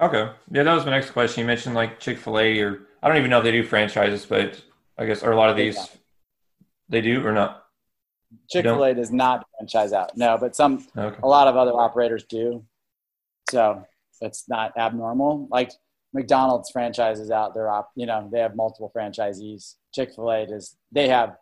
Okay. 0.00 0.30
Yeah, 0.50 0.62
that 0.62 0.74
was 0.74 0.84
my 0.84 0.90
next 0.90 1.10
question. 1.10 1.40
You 1.40 1.46
mentioned 1.46 1.74
like 1.74 2.00
Chick 2.00 2.18
fil 2.18 2.38
A 2.38 2.60
or 2.60 2.80
I 3.02 3.08
don't 3.08 3.18
even 3.18 3.30
know 3.30 3.38
if 3.38 3.44
they 3.44 3.52
do 3.52 3.62
franchises, 3.62 4.26
but 4.26 4.60
I 4.98 5.06
guess 5.06 5.22
are 5.22 5.32
a 5.32 5.36
lot 5.36 5.50
of 5.50 5.56
these 5.56 5.78
they 6.88 7.00
do 7.00 7.26
or 7.26 7.32
not? 7.32 7.64
Chick 8.50 8.64
Fil 8.64 8.84
A 8.84 8.94
does 8.94 9.10
not 9.10 9.46
franchise 9.58 9.92
out. 9.92 10.16
No, 10.16 10.38
but 10.38 10.54
some 10.56 10.86
okay. 10.96 11.18
a 11.22 11.28
lot 11.28 11.48
of 11.48 11.56
other 11.56 11.72
operators 11.72 12.24
do. 12.24 12.64
So 13.50 13.84
it's 14.20 14.48
not 14.48 14.76
abnormal. 14.76 15.48
Like 15.50 15.72
McDonald's 16.12 16.70
franchises 16.70 17.30
out. 17.30 17.54
They're 17.54 17.70
op, 17.70 17.90
you 17.96 18.06
know, 18.06 18.28
they 18.30 18.40
have 18.40 18.54
multiple 18.54 18.92
franchisees. 18.94 19.76
Chick 19.94 20.14
Fil 20.14 20.30
A 20.30 20.46
does. 20.46 20.76
They 20.92 21.08
have. 21.08 21.36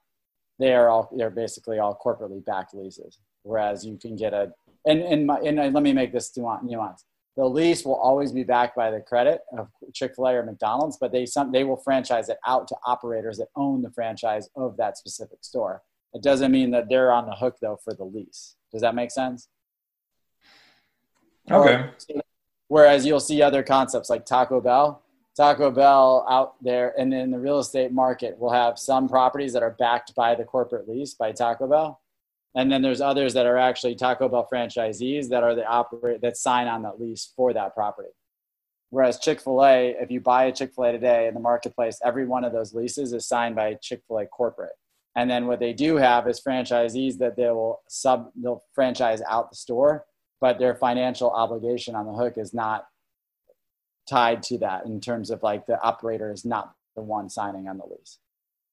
They 0.59 0.75
are 0.75 0.89
all. 0.89 1.11
They're 1.17 1.31
basically 1.31 1.79
all 1.79 1.99
corporately 2.05 2.45
backed 2.45 2.75
leases. 2.75 3.19
Whereas 3.43 3.85
you 3.85 3.97
can 3.97 4.17
get 4.17 4.35
a. 4.35 4.53
And 4.87 5.01
and 5.03 5.27
my 5.27 5.39
and 5.41 5.75
let 5.75 5.83
me 5.83 5.93
make 5.93 6.13
this 6.13 6.37
nuance. 6.37 7.05
The 7.37 7.45
lease 7.45 7.85
will 7.85 7.95
always 7.95 8.33
be 8.33 8.43
backed 8.43 8.77
by 8.77 8.91
the 8.91 9.01
credit 9.01 9.41
of 9.57 9.69
Chick 9.95 10.15
Fil 10.17 10.27
A 10.27 10.35
or 10.35 10.45
McDonald's, 10.45 10.99
but 11.01 11.13
they 11.13 11.27
some 11.27 11.53
they 11.53 11.65
will 11.65 11.77
franchise 11.77 12.29
it 12.29 12.39
out 12.47 12.69
to 12.69 12.77
operators 12.85 13.39
that 13.39 13.49
own 13.57 13.83
the 13.83 13.91
franchise 13.91 14.49
of 14.57 14.77
that 14.77 14.99
specific 14.99 15.39
store. 15.43 15.83
It 16.13 16.23
doesn't 16.23 16.51
mean 16.51 16.73
that 16.73 16.89
they're 16.89 17.13
on 17.13 17.27
the 17.27 17.37
hook 17.37 17.57
though 17.61 17.79
for 17.83 17.95
the 17.95 18.05
lease. 18.05 18.57
Does 18.73 18.83
that 18.83 18.95
make 18.95 19.11
sense? 19.11 19.49
Okay. 21.51 21.75
Or, 22.15 22.23
whereas 22.69 23.07
you'll 23.07 23.21
see 23.21 23.43
other 23.43 23.63
concepts 23.63 24.11
like 24.11 24.27
Taco 24.27 24.61
Bell. 24.61 25.03
Taco 25.37 25.71
Bell 25.71 26.27
out 26.29 26.63
there 26.63 26.93
and 26.99 27.15
in 27.15 27.31
the 27.31 27.39
real 27.39 27.61
estate 27.61 27.93
market 27.93 28.39
will 28.39 28.53
have 28.53 28.79
some 28.79 29.09
properties 29.09 29.53
that 29.53 29.63
are 29.63 29.77
backed 29.79 30.15
by 30.15 30.35
the 30.35 30.45
corporate 30.45 30.89
lease 30.89 31.15
by 31.15 31.33
Taco 31.33 31.69
Bell. 31.69 32.01
And 32.55 32.71
then 32.71 32.83
there's 32.83 33.01
others 33.01 33.35
that 33.35 33.47
are 33.47 33.57
actually 33.57 33.95
Taco 33.95 34.29
Bell 34.29 34.49
franchisees 34.53 35.29
that 35.29 35.43
are 35.43 35.55
the 35.55 35.65
operate 35.65 36.21
that 36.23 36.37
sign 36.37 36.67
on 36.67 36.83
that 36.83 37.01
lease 37.01 37.33
for 37.37 37.53
that 37.53 37.75
property. 37.75 38.11
Whereas 38.91 39.21
Chick 39.21 39.41
fil 39.41 39.65
A, 39.65 39.95
if 40.01 40.11
you 40.11 40.21
buy 40.21 40.45
a 40.45 40.53
Chick 40.53 40.73
fil 40.75 40.85
A 40.85 40.93
today 40.93 41.29
in 41.29 41.35
the 41.35 41.41
marketplace, 41.41 42.01
every 42.05 42.27
one 42.27 42.43
of 42.43 42.53
those 42.53 42.75
leases 42.75 43.13
is 43.13 43.27
signed 43.27 43.55
by 43.55 43.75
Chick 43.75 44.03
fil 44.09 44.19
A 44.19 44.27
corporate. 44.27 44.73
And 45.17 45.31
then 45.31 45.47
what 45.47 45.61
they 45.61 45.73
do 45.73 45.97
have 45.97 46.29
is 46.29 46.41
franchisees 46.41 47.19
that 47.19 47.37
they 47.37 47.51
will 47.51 47.83
sub, 47.89 48.31
they'll 48.35 48.65
franchise 48.75 49.23
out 49.29 49.51
the 49.51 49.57
store, 49.57 50.07
but 50.41 50.59
their 50.59 50.75
financial 50.75 51.31
obligation 51.31 51.95
on 51.95 52.07
the 52.07 52.13
hook 52.13 52.35
is 52.37 52.53
not 52.53 52.87
tied 54.09 54.43
to 54.45 54.59
that 54.59 54.87
in 54.87 55.01
terms 55.01 55.31
of 55.31 55.43
like 55.43 55.67
the 55.67 55.81
operator 55.83 56.33
is 56.33 56.45
not 56.45 56.75
the 56.97 57.03
one 57.03 57.29
signing 57.29 57.69
on 57.69 57.79
the 57.79 57.85
lease. 57.85 58.19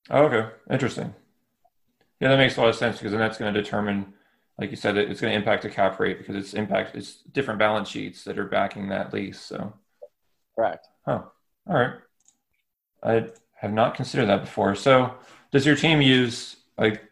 Okay. 0.09 0.49
Interesting. 0.71 1.13
Yeah, 2.19 2.29
that 2.29 2.37
makes 2.37 2.57
a 2.57 2.61
lot 2.61 2.69
of 2.69 2.75
sense 2.75 2.97
because 2.97 3.11
then 3.11 3.19
that's 3.19 3.37
going 3.37 3.53
to 3.53 3.61
determine, 3.61 4.13
like 4.57 4.71
you 4.71 4.75
said, 4.75 4.97
it's 4.97 5.21
going 5.21 5.31
to 5.31 5.37
impact 5.37 5.63
the 5.63 5.69
cap 5.69 5.99
rate 5.99 6.17
because 6.17 6.35
it's 6.35 6.53
impact 6.53 6.95
it's 6.95 7.21
different 7.31 7.59
balance 7.59 7.89
sheets 7.89 8.23
that 8.23 8.39
are 8.39 8.45
backing 8.45 8.89
that 8.89 9.13
lease. 9.13 9.39
So, 9.39 9.73
correct. 10.55 10.87
Huh. 11.05 11.21
All 11.69 11.75
right. 11.75 11.93
I 13.03 13.27
have 13.55 13.73
not 13.73 13.95
considered 13.95 14.27
that 14.27 14.41
before. 14.41 14.75
So, 14.75 15.13
does 15.51 15.65
your 15.65 15.75
team 15.75 16.01
use 16.01 16.57
like, 16.77 17.03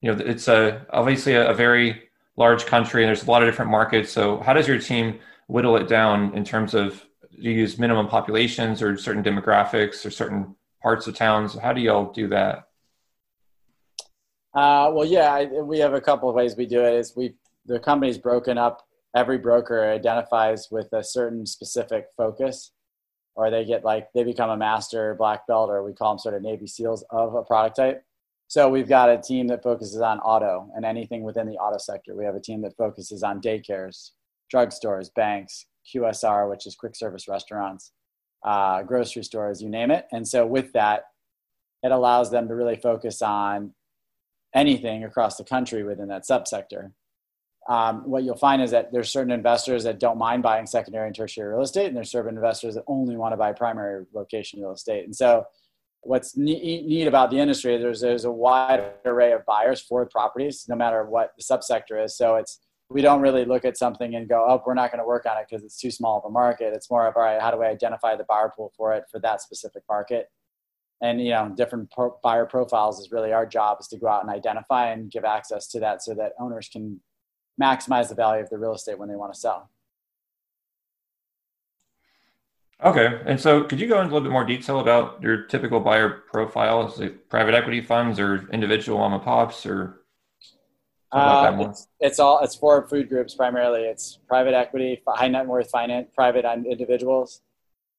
you 0.00 0.12
know, 0.12 0.24
it's 0.24 0.48
a 0.48 0.86
obviously 0.90 1.34
a, 1.34 1.50
a 1.50 1.54
very 1.54 2.10
large 2.36 2.64
country 2.64 3.02
and 3.02 3.08
there's 3.08 3.24
a 3.24 3.30
lot 3.30 3.42
of 3.42 3.48
different 3.48 3.70
markets. 3.70 4.10
So, 4.10 4.38
how 4.40 4.54
does 4.54 4.66
your 4.66 4.78
team 4.78 5.18
whittle 5.46 5.76
it 5.76 5.88
down 5.88 6.34
in 6.34 6.44
terms 6.44 6.74
of 6.74 7.04
do 7.36 7.48
you 7.48 7.52
use 7.52 7.78
minimum 7.78 8.08
populations 8.08 8.82
or 8.82 8.96
certain 8.96 9.22
demographics 9.22 10.04
or 10.04 10.10
certain 10.10 10.54
parts 10.82 11.06
of 11.06 11.14
towns? 11.14 11.58
How 11.58 11.72
do 11.72 11.80
y'all 11.80 12.12
do 12.12 12.28
that? 12.28 12.69
Uh, 14.54 14.90
well, 14.92 15.06
yeah, 15.06 15.32
I, 15.32 15.44
we 15.44 15.78
have 15.78 15.94
a 15.94 16.00
couple 16.00 16.28
of 16.28 16.34
ways 16.34 16.56
we 16.56 16.66
do 16.66 16.80
it. 16.84 16.94
Is 16.94 17.14
we 17.16 17.34
the 17.66 17.78
company's 17.78 18.18
broken 18.18 18.58
up. 18.58 18.86
Every 19.14 19.38
broker 19.38 19.90
identifies 19.90 20.68
with 20.70 20.92
a 20.92 21.02
certain 21.02 21.46
specific 21.46 22.06
focus, 22.16 22.72
or 23.34 23.50
they 23.50 23.64
get 23.64 23.84
like 23.84 24.08
they 24.12 24.24
become 24.24 24.50
a 24.50 24.56
master 24.56 25.14
black 25.14 25.46
belt, 25.46 25.70
or 25.70 25.84
we 25.84 25.92
call 25.92 26.12
them 26.12 26.18
sort 26.18 26.34
of 26.34 26.42
Navy 26.42 26.66
SEALs 26.66 27.04
of 27.10 27.34
a 27.34 27.42
product 27.42 27.76
type. 27.76 28.04
So 28.48 28.68
we've 28.68 28.88
got 28.88 29.08
a 29.08 29.16
team 29.16 29.46
that 29.46 29.62
focuses 29.62 30.00
on 30.00 30.18
auto 30.18 30.68
and 30.74 30.84
anything 30.84 31.22
within 31.22 31.46
the 31.46 31.54
auto 31.54 31.78
sector. 31.78 32.16
We 32.16 32.24
have 32.24 32.34
a 32.34 32.40
team 32.40 32.62
that 32.62 32.76
focuses 32.76 33.22
on 33.22 33.40
daycares, 33.40 34.10
drugstores, 34.52 35.14
banks, 35.14 35.66
QSR, 35.94 36.50
which 36.50 36.66
is 36.66 36.74
quick 36.74 36.96
service 36.96 37.28
restaurants, 37.28 37.92
uh, 38.44 38.82
grocery 38.82 39.22
stores, 39.22 39.62
you 39.62 39.68
name 39.68 39.92
it. 39.92 40.06
And 40.10 40.26
so 40.26 40.44
with 40.44 40.72
that, 40.72 41.04
it 41.84 41.92
allows 41.92 42.32
them 42.32 42.48
to 42.48 42.54
really 42.56 42.74
focus 42.74 43.22
on 43.22 43.72
anything 44.54 45.04
across 45.04 45.36
the 45.36 45.44
country 45.44 45.84
within 45.84 46.08
that 46.08 46.24
subsector. 46.24 46.92
Um, 47.68 48.08
what 48.08 48.24
you'll 48.24 48.36
find 48.36 48.62
is 48.62 48.70
that 48.72 48.90
there's 48.92 49.10
certain 49.10 49.32
investors 49.32 49.84
that 49.84 50.00
don't 50.00 50.18
mind 50.18 50.42
buying 50.42 50.66
secondary 50.66 51.06
and 51.06 51.14
tertiary 51.14 51.52
real 51.52 51.62
estate, 51.62 51.86
and 51.86 51.96
there's 51.96 52.10
certain 52.10 52.34
investors 52.34 52.74
that 52.74 52.84
only 52.86 53.16
want 53.16 53.32
to 53.32 53.36
buy 53.36 53.52
primary 53.52 54.06
location 54.12 54.60
real 54.60 54.72
estate. 54.72 55.04
And 55.04 55.14
so, 55.14 55.44
what's 56.02 56.36
neat, 56.36 56.86
neat 56.86 57.06
about 57.06 57.30
the 57.30 57.38
industry 57.38 57.76
there's 57.76 58.00
there's 58.00 58.24
a 58.24 58.30
wide 58.32 58.82
array 59.04 59.32
of 59.32 59.44
buyers 59.44 59.80
for 59.80 60.06
properties, 60.06 60.64
no 60.68 60.74
matter 60.74 61.04
what 61.04 61.32
the 61.36 61.44
subsector 61.44 62.02
is. 62.02 62.16
So 62.16 62.36
it's 62.36 62.58
we 62.88 63.02
don't 63.02 63.20
really 63.20 63.44
look 63.44 63.64
at 63.64 63.76
something 63.76 64.16
and 64.16 64.28
go, 64.28 64.44
oh, 64.48 64.60
we're 64.66 64.74
not 64.74 64.90
going 64.90 64.98
to 64.98 65.06
work 65.06 65.24
on 65.24 65.38
it 65.38 65.46
because 65.48 65.64
it's 65.64 65.78
too 65.78 65.92
small 65.92 66.18
of 66.18 66.24
a 66.24 66.30
market. 66.30 66.72
It's 66.74 66.90
more 66.90 67.06
of 67.06 67.16
all 67.16 67.22
right, 67.22 67.40
how 67.40 67.52
do 67.52 67.58
we 67.58 67.66
identify 67.66 68.16
the 68.16 68.24
buyer 68.24 68.52
pool 68.54 68.72
for 68.76 68.92
it 68.94 69.04
for 69.10 69.20
that 69.20 69.40
specific 69.40 69.84
market? 69.88 70.28
And 71.02 71.20
you 71.20 71.30
know 71.30 71.52
different 71.56 71.90
pro- 71.90 72.16
buyer 72.22 72.46
profiles 72.46 73.00
is 73.00 73.10
really 73.10 73.32
our 73.32 73.46
job 73.46 73.78
is 73.80 73.88
to 73.88 73.98
go 73.98 74.08
out 74.08 74.22
and 74.22 74.30
identify 74.30 74.90
and 74.90 75.10
give 75.10 75.24
access 75.24 75.66
to 75.68 75.80
that 75.80 76.02
so 76.02 76.14
that 76.14 76.32
owners 76.38 76.68
can 76.68 77.00
maximize 77.60 78.08
the 78.08 78.14
value 78.14 78.42
of 78.42 78.50
the 78.50 78.58
real 78.58 78.74
estate 78.74 78.98
when 78.98 79.08
they 79.08 79.16
want 79.16 79.32
to 79.32 79.38
sell. 79.38 79.70
Okay 82.82 83.20
and 83.26 83.38
so 83.38 83.64
could 83.64 83.80
you 83.80 83.86
go 83.86 84.00
into 84.00 84.12
a 84.12 84.14
little 84.14 84.28
bit 84.28 84.32
more 84.32 84.44
detail 84.44 84.80
about 84.80 85.22
your 85.22 85.42
typical 85.44 85.80
buyer 85.80 86.08
profile? 86.30 86.88
Is 86.88 87.00
it 87.00 87.28
private 87.28 87.54
equity 87.54 87.80
funds 87.80 88.18
or 88.18 88.48
individual 88.52 88.98
mom 88.98 89.12
and 89.12 89.22
pops 89.22 89.66
or 89.66 90.00
uh, 91.12 91.56
it's, 91.58 91.88
it's, 91.98 92.18
all 92.20 92.38
it's 92.38 92.54
for 92.54 92.86
food 92.86 93.08
groups 93.08 93.34
primarily. 93.34 93.80
It's 93.80 94.20
private 94.28 94.54
equity 94.54 95.02
high 95.08 95.26
net 95.26 95.46
worth 95.46 95.68
finance 95.68 96.08
private 96.14 96.44
individuals. 96.44 97.42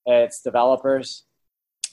It's 0.05 0.41
developers. 0.41 1.25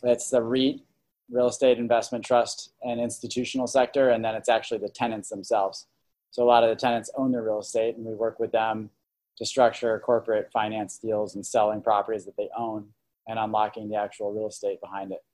It's 0.05 0.31
the 0.31 0.41
REIT 0.41 0.81
real 1.31 1.49
estate 1.49 1.79
investment 1.79 2.25
trust 2.25 2.73
and 2.83 3.01
institutional 3.01 3.67
sector, 3.67 4.11
and 4.11 4.25
then 4.25 4.35
it's 4.35 4.49
actually 4.49 4.79
the 4.79 4.89
tenants 4.89 5.29
themselves. 5.29 5.87
So 6.31 6.43
a 6.43 6.47
lot 6.47 6.65
of 6.65 6.71
the 6.71 6.77
tenants 6.77 7.11
own 7.17 7.33
their 7.33 7.43
real 7.43 7.61
estate, 7.61 7.97
and 7.97 8.05
we 8.05 8.15
work 8.15 8.39
with 8.39 8.53
them 8.53 8.91
to 9.37 9.47
structure 9.47 9.99
corporate 10.05 10.51
finance 10.53 10.99
deals 10.99 11.35
and 11.35 11.47
selling 11.47 11.81
properties 11.81 12.25
that 12.25 12.37
they 12.37 12.49
own 12.57 12.89
and 13.27 13.39
unlocking 13.39 13.89
the 13.89 13.97
actual 13.97 14.33
real 14.33 14.49
estate 14.49 14.81
behind 14.81 15.13
it. 15.13 15.25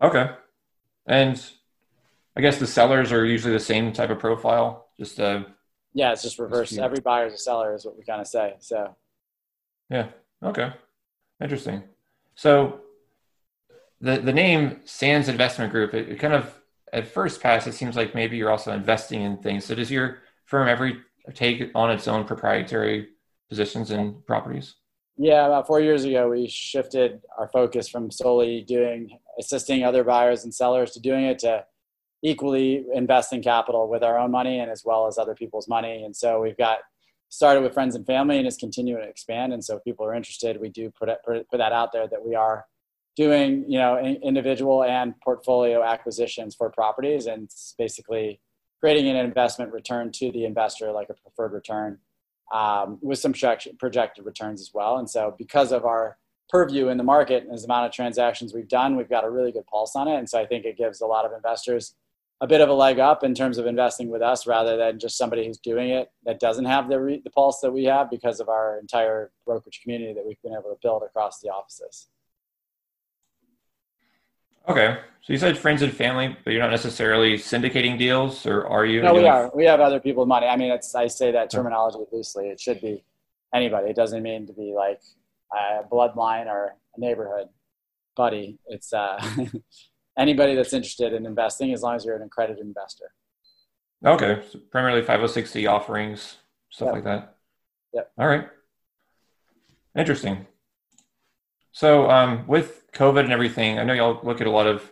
Okay. 0.00 0.30
And 1.06 1.42
I 2.36 2.40
guess 2.40 2.58
the 2.58 2.66
sellers 2.66 3.12
are 3.12 3.24
usually 3.24 3.52
the 3.52 3.60
same 3.60 3.92
type 3.92 4.10
of 4.10 4.18
profile, 4.18 4.88
just 4.98 5.20
uh 5.20 5.44
yeah, 5.94 6.12
it's 6.12 6.22
just 6.22 6.38
reverse. 6.38 6.76
Every 6.76 7.00
buyer 7.00 7.26
is 7.26 7.32
a 7.32 7.38
seller 7.38 7.74
is 7.74 7.86
what 7.86 7.96
we 7.96 8.04
kind 8.04 8.20
of 8.20 8.26
say. 8.26 8.54
So 8.58 8.94
yeah. 9.88 10.08
Okay. 10.42 10.72
Interesting. 11.40 11.82
So 12.34 12.80
the 14.00 14.18
the 14.18 14.32
name 14.32 14.80
Sands 14.84 15.28
Investment 15.28 15.72
Group, 15.72 15.94
it, 15.94 16.08
it, 16.08 16.18
kind 16.18 16.34
of 16.34 16.52
at 16.92 17.08
first 17.08 17.40
pass, 17.40 17.66
it 17.66 17.72
seems 17.72 17.96
like 17.96 18.14
maybe 18.14 18.36
you're 18.36 18.50
also 18.50 18.72
investing 18.72 19.22
in 19.22 19.38
things. 19.38 19.64
So 19.64 19.74
does 19.74 19.90
your 19.90 20.18
firm 20.44 20.68
ever 20.68 20.92
take 21.34 21.70
on 21.74 21.90
its 21.90 22.06
own 22.06 22.24
proprietary 22.24 23.08
positions 23.48 23.90
in 23.90 24.22
properties? 24.26 24.76
Yeah, 25.18 25.46
about 25.46 25.66
four 25.66 25.80
years 25.80 26.04
ago, 26.04 26.28
we 26.28 26.46
shifted 26.46 27.22
our 27.38 27.48
focus 27.48 27.88
from 27.88 28.10
solely 28.10 28.62
doing 28.62 29.18
assisting 29.38 29.82
other 29.82 30.04
buyers 30.04 30.44
and 30.44 30.54
sellers 30.54 30.92
to 30.92 31.00
doing 31.00 31.24
it 31.24 31.38
to 31.40 31.64
equally 32.22 32.84
investing 32.92 33.42
capital 33.42 33.88
with 33.88 34.02
our 34.02 34.18
own 34.18 34.30
money 34.30 34.58
and 34.58 34.70
as 34.70 34.82
well 34.84 35.06
as 35.06 35.16
other 35.16 35.34
people's 35.34 35.68
money. 35.68 36.04
And 36.04 36.14
so 36.14 36.40
we've 36.40 36.56
got 36.56 36.78
started 37.28 37.62
with 37.62 37.74
friends 37.74 37.94
and 37.94 38.06
family 38.06 38.38
and 38.38 38.46
is 38.46 38.56
continuing 38.56 39.02
to 39.02 39.08
expand. 39.08 39.52
And 39.52 39.64
so 39.64 39.76
if 39.76 39.84
people 39.84 40.06
are 40.06 40.14
interested, 40.14 40.60
we 40.60 40.68
do 40.68 40.90
put 40.90 41.08
it, 41.08 41.18
put, 41.24 41.48
put 41.48 41.58
that 41.58 41.72
out 41.72 41.92
there 41.92 42.06
that 42.08 42.24
we 42.24 42.34
are 42.34 42.64
doing 43.16 43.64
you 43.66 43.78
know 43.78 43.98
individual 43.98 44.84
and 44.84 45.18
portfolio 45.20 45.82
acquisitions 45.82 46.54
for 46.54 46.70
properties 46.70 47.26
and 47.26 47.50
basically 47.78 48.40
creating 48.80 49.08
an 49.08 49.16
investment 49.16 49.72
return 49.72 50.12
to 50.12 50.30
the 50.30 50.44
investor 50.44 50.92
like 50.92 51.08
a 51.08 51.14
preferred 51.14 51.52
return 51.52 51.98
um, 52.52 52.98
with 53.02 53.18
some 53.18 53.32
projected 53.32 54.24
returns 54.24 54.60
as 54.60 54.70
well. 54.72 54.98
And 54.98 55.08
so 55.08 55.34
because 55.36 55.72
of 55.72 55.84
our 55.84 56.18
purview 56.48 56.88
in 56.88 56.98
the 56.98 57.02
market 57.02 57.44
and 57.44 57.58
the 57.58 57.64
amount 57.64 57.86
of 57.86 57.92
transactions 57.92 58.54
we've 58.54 58.68
done 58.68 58.96
we've 58.96 59.08
got 59.08 59.24
a 59.24 59.30
really 59.30 59.50
good 59.50 59.66
pulse 59.66 59.96
on 59.96 60.06
it. 60.06 60.16
And 60.16 60.28
so 60.28 60.38
i 60.38 60.46
think 60.46 60.64
it 60.64 60.76
gives 60.76 61.00
a 61.00 61.06
lot 61.06 61.24
of 61.24 61.32
investors 61.32 61.96
a 62.40 62.46
bit 62.46 62.60
of 62.60 62.68
a 62.68 62.72
leg 62.72 63.00
up 63.00 63.24
in 63.24 63.34
terms 63.34 63.58
of 63.58 63.66
investing 63.66 64.10
with 64.10 64.22
us 64.22 64.46
rather 64.46 64.76
than 64.76 64.98
just 65.00 65.16
somebody 65.16 65.46
who's 65.46 65.58
doing 65.58 65.88
it 65.88 66.12
that 66.24 66.38
doesn't 66.38 66.66
have 66.66 66.88
the, 66.88 67.00
re- 67.00 67.20
the 67.24 67.30
pulse 67.30 67.60
that 67.60 67.72
we 67.72 67.84
have 67.84 68.10
because 68.10 68.40
of 68.40 68.48
our 68.48 68.78
entire 68.78 69.32
brokerage 69.46 69.80
community 69.82 70.12
that 70.12 70.24
we've 70.24 70.40
been 70.42 70.52
able 70.52 70.70
to 70.70 70.78
build 70.82 71.02
across 71.02 71.40
the 71.40 71.48
offices 71.48 72.08
Okay. 74.68 74.98
So 75.22 75.32
you 75.32 75.38
said 75.38 75.58
friends 75.58 75.82
and 75.82 75.92
family, 75.92 76.36
but 76.44 76.52
you're 76.52 76.62
not 76.62 76.70
necessarily 76.70 77.34
syndicating 77.34 77.98
deals, 77.98 78.46
or 78.46 78.66
are 78.68 78.86
you? 78.86 79.02
No, 79.02 79.12
we 79.12 79.26
are. 79.26 79.50
We 79.54 79.64
have 79.64 79.80
other 79.80 79.98
people's 79.98 80.28
money. 80.28 80.46
I 80.46 80.56
mean, 80.56 80.70
it's 80.70 80.94
I 80.94 81.08
say 81.08 81.32
that 81.32 81.50
terminology 81.50 81.98
loosely. 82.12 82.48
It 82.48 82.60
should 82.60 82.80
be 82.80 83.02
anybody. 83.52 83.90
It 83.90 83.96
doesn't 83.96 84.22
mean 84.22 84.46
to 84.46 84.52
be 84.52 84.72
like 84.72 85.00
a 85.52 85.82
bloodline 85.92 86.46
or 86.46 86.76
a 86.96 87.00
neighborhood 87.00 87.48
buddy. 88.16 88.58
It's 88.68 88.92
uh, 88.92 89.20
anybody 90.18 90.54
that's 90.54 90.72
interested 90.72 91.12
in 91.12 91.26
investing, 91.26 91.72
as 91.72 91.82
long 91.82 91.96
as 91.96 92.04
you're 92.04 92.16
an 92.16 92.22
accredited 92.22 92.64
investor. 92.64 93.12
Okay, 94.04 94.42
so 94.50 94.60
primarily 94.70 95.02
506c 95.02 95.68
offerings, 95.68 96.36
stuff 96.70 96.86
yep. 96.86 96.94
like 96.94 97.04
that. 97.04 97.36
Yep. 97.94 98.12
All 98.18 98.28
right. 98.28 98.48
Interesting. 99.96 100.46
So 101.76 102.08
um, 102.10 102.46
with 102.46 102.90
COVID 102.92 103.24
and 103.24 103.32
everything, 103.34 103.78
I 103.78 103.84
know 103.84 103.92
y'all 103.92 104.18
look 104.22 104.40
at 104.40 104.46
a 104.46 104.50
lot 104.50 104.66
of 104.66 104.90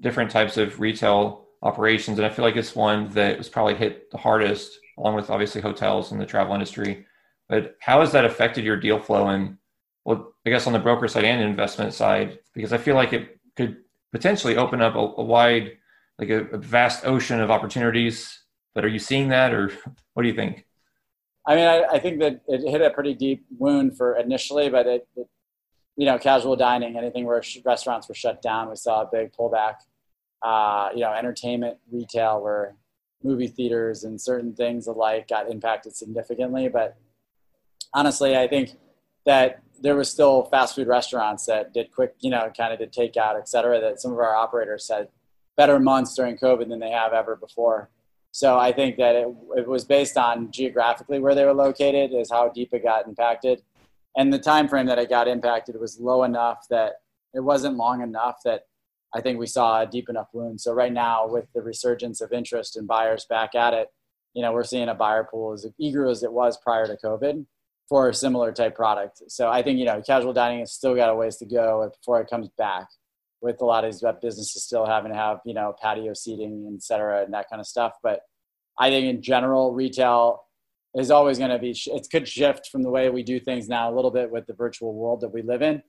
different 0.00 0.30
types 0.30 0.56
of 0.56 0.80
retail 0.80 1.44
operations, 1.60 2.18
and 2.18 2.24
I 2.24 2.30
feel 2.30 2.42
like 2.42 2.56
it's 2.56 2.74
one 2.74 3.10
that 3.10 3.36
was 3.36 3.50
probably 3.50 3.74
hit 3.74 4.10
the 4.10 4.16
hardest, 4.16 4.78
along 4.96 5.16
with 5.16 5.28
obviously 5.28 5.60
hotels 5.60 6.10
and 6.10 6.18
the 6.18 6.24
travel 6.24 6.54
industry. 6.54 7.04
But 7.50 7.76
how 7.80 8.00
has 8.00 8.12
that 8.12 8.24
affected 8.24 8.64
your 8.64 8.78
deal 8.78 8.98
flow 8.98 9.26
and, 9.26 9.58
well, 10.06 10.32
I 10.46 10.48
guess 10.48 10.66
on 10.66 10.72
the 10.72 10.78
broker 10.78 11.06
side 11.06 11.26
and 11.26 11.42
investment 11.42 11.92
side? 11.92 12.38
Because 12.54 12.72
I 12.72 12.78
feel 12.78 12.94
like 12.94 13.12
it 13.12 13.38
could 13.54 13.76
potentially 14.10 14.56
open 14.56 14.80
up 14.80 14.94
a, 14.94 15.00
a 15.00 15.22
wide, 15.22 15.72
like 16.18 16.30
a, 16.30 16.46
a 16.46 16.56
vast 16.56 17.04
ocean 17.04 17.42
of 17.42 17.50
opportunities. 17.50 18.42
But 18.74 18.86
are 18.86 18.88
you 18.88 19.00
seeing 19.00 19.28
that, 19.28 19.52
or 19.52 19.70
what 20.14 20.22
do 20.22 20.30
you 20.30 20.34
think? 20.34 20.64
I 21.46 21.56
mean, 21.56 21.66
I, 21.66 21.82
I, 21.92 21.98
think 21.98 22.20
that 22.20 22.40
it 22.48 22.66
hit 22.70 22.80
a 22.80 22.88
pretty 22.88 23.12
deep 23.12 23.44
wound 23.58 23.98
for 23.98 24.16
initially, 24.16 24.70
but 24.70 24.86
it, 24.86 25.06
it, 25.14 25.26
you 25.96 26.06
know, 26.06 26.18
casual 26.18 26.56
dining, 26.56 26.96
anything 26.96 27.24
where 27.24 27.42
sh- 27.42 27.58
restaurants 27.64 28.08
were 28.08 28.14
shut 28.14 28.42
down, 28.42 28.70
we 28.70 28.76
saw 28.76 29.02
a 29.02 29.08
big 29.10 29.32
pullback. 29.32 29.76
Uh, 30.42 30.88
you 30.92 31.02
know, 31.02 31.12
entertainment, 31.12 31.78
retail, 31.92 32.42
where 32.42 32.74
movie 33.22 33.46
theaters 33.46 34.02
and 34.02 34.20
certain 34.20 34.52
things 34.52 34.88
alike 34.88 35.28
got 35.28 35.48
impacted 35.48 35.94
significantly. 35.94 36.68
But 36.68 36.96
honestly, 37.94 38.36
I 38.36 38.48
think 38.48 38.76
that 39.24 39.62
there 39.80 39.94
was 39.94 40.10
still 40.10 40.42
fast 40.46 40.74
food 40.74 40.88
restaurants 40.88 41.46
that 41.46 41.72
did 41.72 41.92
quick, 41.92 42.16
you 42.18 42.30
know, 42.30 42.50
kind 42.56 42.72
of 42.72 42.80
did 42.80 42.92
takeout, 42.92 43.38
et 43.38 43.48
cetera, 43.48 43.80
that 43.80 44.00
some 44.00 44.10
of 44.10 44.18
our 44.18 44.34
operators 44.34 44.88
had 44.88 45.06
better 45.56 45.78
months 45.78 46.16
during 46.16 46.36
COVID 46.36 46.68
than 46.68 46.80
they 46.80 46.90
have 46.90 47.12
ever 47.12 47.36
before. 47.36 47.90
So 48.32 48.58
I 48.58 48.72
think 48.72 48.96
that 48.96 49.14
it, 49.14 49.28
it 49.56 49.68
was 49.68 49.84
based 49.84 50.16
on 50.16 50.50
geographically 50.50 51.20
where 51.20 51.36
they 51.36 51.44
were 51.44 51.54
located 51.54 52.12
is 52.12 52.32
how 52.32 52.48
deep 52.48 52.70
it 52.72 52.82
got 52.82 53.06
impacted. 53.06 53.62
And 54.16 54.32
the 54.32 54.38
time 54.38 54.68
frame 54.68 54.86
that 54.86 54.98
it 54.98 55.08
got 55.08 55.28
impacted 55.28 55.78
was 55.80 55.98
low 55.98 56.24
enough 56.24 56.66
that 56.70 56.94
it 57.34 57.40
wasn't 57.40 57.76
long 57.76 58.02
enough 58.02 58.36
that 58.44 58.62
I 59.14 59.20
think 59.20 59.38
we 59.38 59.46
saw 59.46 59.82
a 59.82 59.86
deep 59.86 60.08
enough 60.08 60.28
wound. 60.32 60.60
So 60.60 60.72
right 60.72 60.92
now 60.92 61.28
with 61.28 61.46
the 61.54 61.62
resurgence 61.62 62.20
of 62.20 62.32
interest 62.32 62.76
and 62.76 62.86
buyers 62.86 63.26
back 63.28 63.54
at 63.54 63.74
it, 63.74 63.88
you 64.34 64.42
know, 64.42 64.52
we're 64.52 64.64
seeing 64.64 64.88
a 64.88 64.94
buyer 64.94 65.24
pool 65.30 65.52
as 65.52 65.66
eager 65.78 66.08
as 66.08 66.22
it 66.22 66.32
was 66.32 66.58
prior 66.58 66.86
to 66.86 66.96
COVID 67.02 67.44
for 67.88 68.08
a 68.08 68.14
similar 68.14 68.52
type 68.52 68.74
product. 68.74 69.22
So 69.28 69.50
I 69.50 69.62
think, 69.62 69.78
you 69.78 69.84
know, 69.84 70.00
casual 70.00 70.32
dining 70.32 70.60
has 70.60 70.72
still 70.72 70.94
got 70.94 71.10
a 71.10 71.14
ways 71.14 71.36
to 71.38 71.46
go 71.46 71.90
before 71.94 72.20
it 72.20 72.30
comes 72.30 72.48
back 72.56 72.88
with 73.42 73.60
a 73.60 73.64
lot 73.64 73.84
of 73.84 73.92
these 73.92 74.04
businesses 74.22 74.62
still 74.62 74.86
having 74.86 75.10
to 75.10 75.18
have 75.18 75.40
you 75.44 75.52
know 75.52 75.74
patio 75.82 76.14
seating 76.14 76.70
et 76.74 76.82
cetera 76.82 77.22
and 77.24 77.34
that 77.34 77.46
kind 77.50 77.60
of 77.60 77.66
stuff 77.66 77.92
but 78.02 78.20
i 78.78 78.88
think 78.88 79.04
in 79.04 79.20
general 79.20 79.74
retail 79.74 80.44
is 80.96 81.10
always 81.10 81.38
going 81.38 81.50
to 81.50 81.58
be 81.58 81.74
it 81.86 82.08
could 82.10 82.28
shift 82.28 82.68
from 82.70 82.82
the 82.82 82.90
way 82.90 83.08
we 83.08 83.22
do 83.22 83.40
things 83.40 83.68
now 83.68 83.92
a 83.92 83.94
little 83.94 84.10
bit 84.10 84.30
with 84.30 84.46
the 84.46 84.54
virtual 84.54 84.94
world 84.94 85.20
that 85.20 85.32
we 85.32 85.42
live 85.42 85.62
in. 85.62 85.82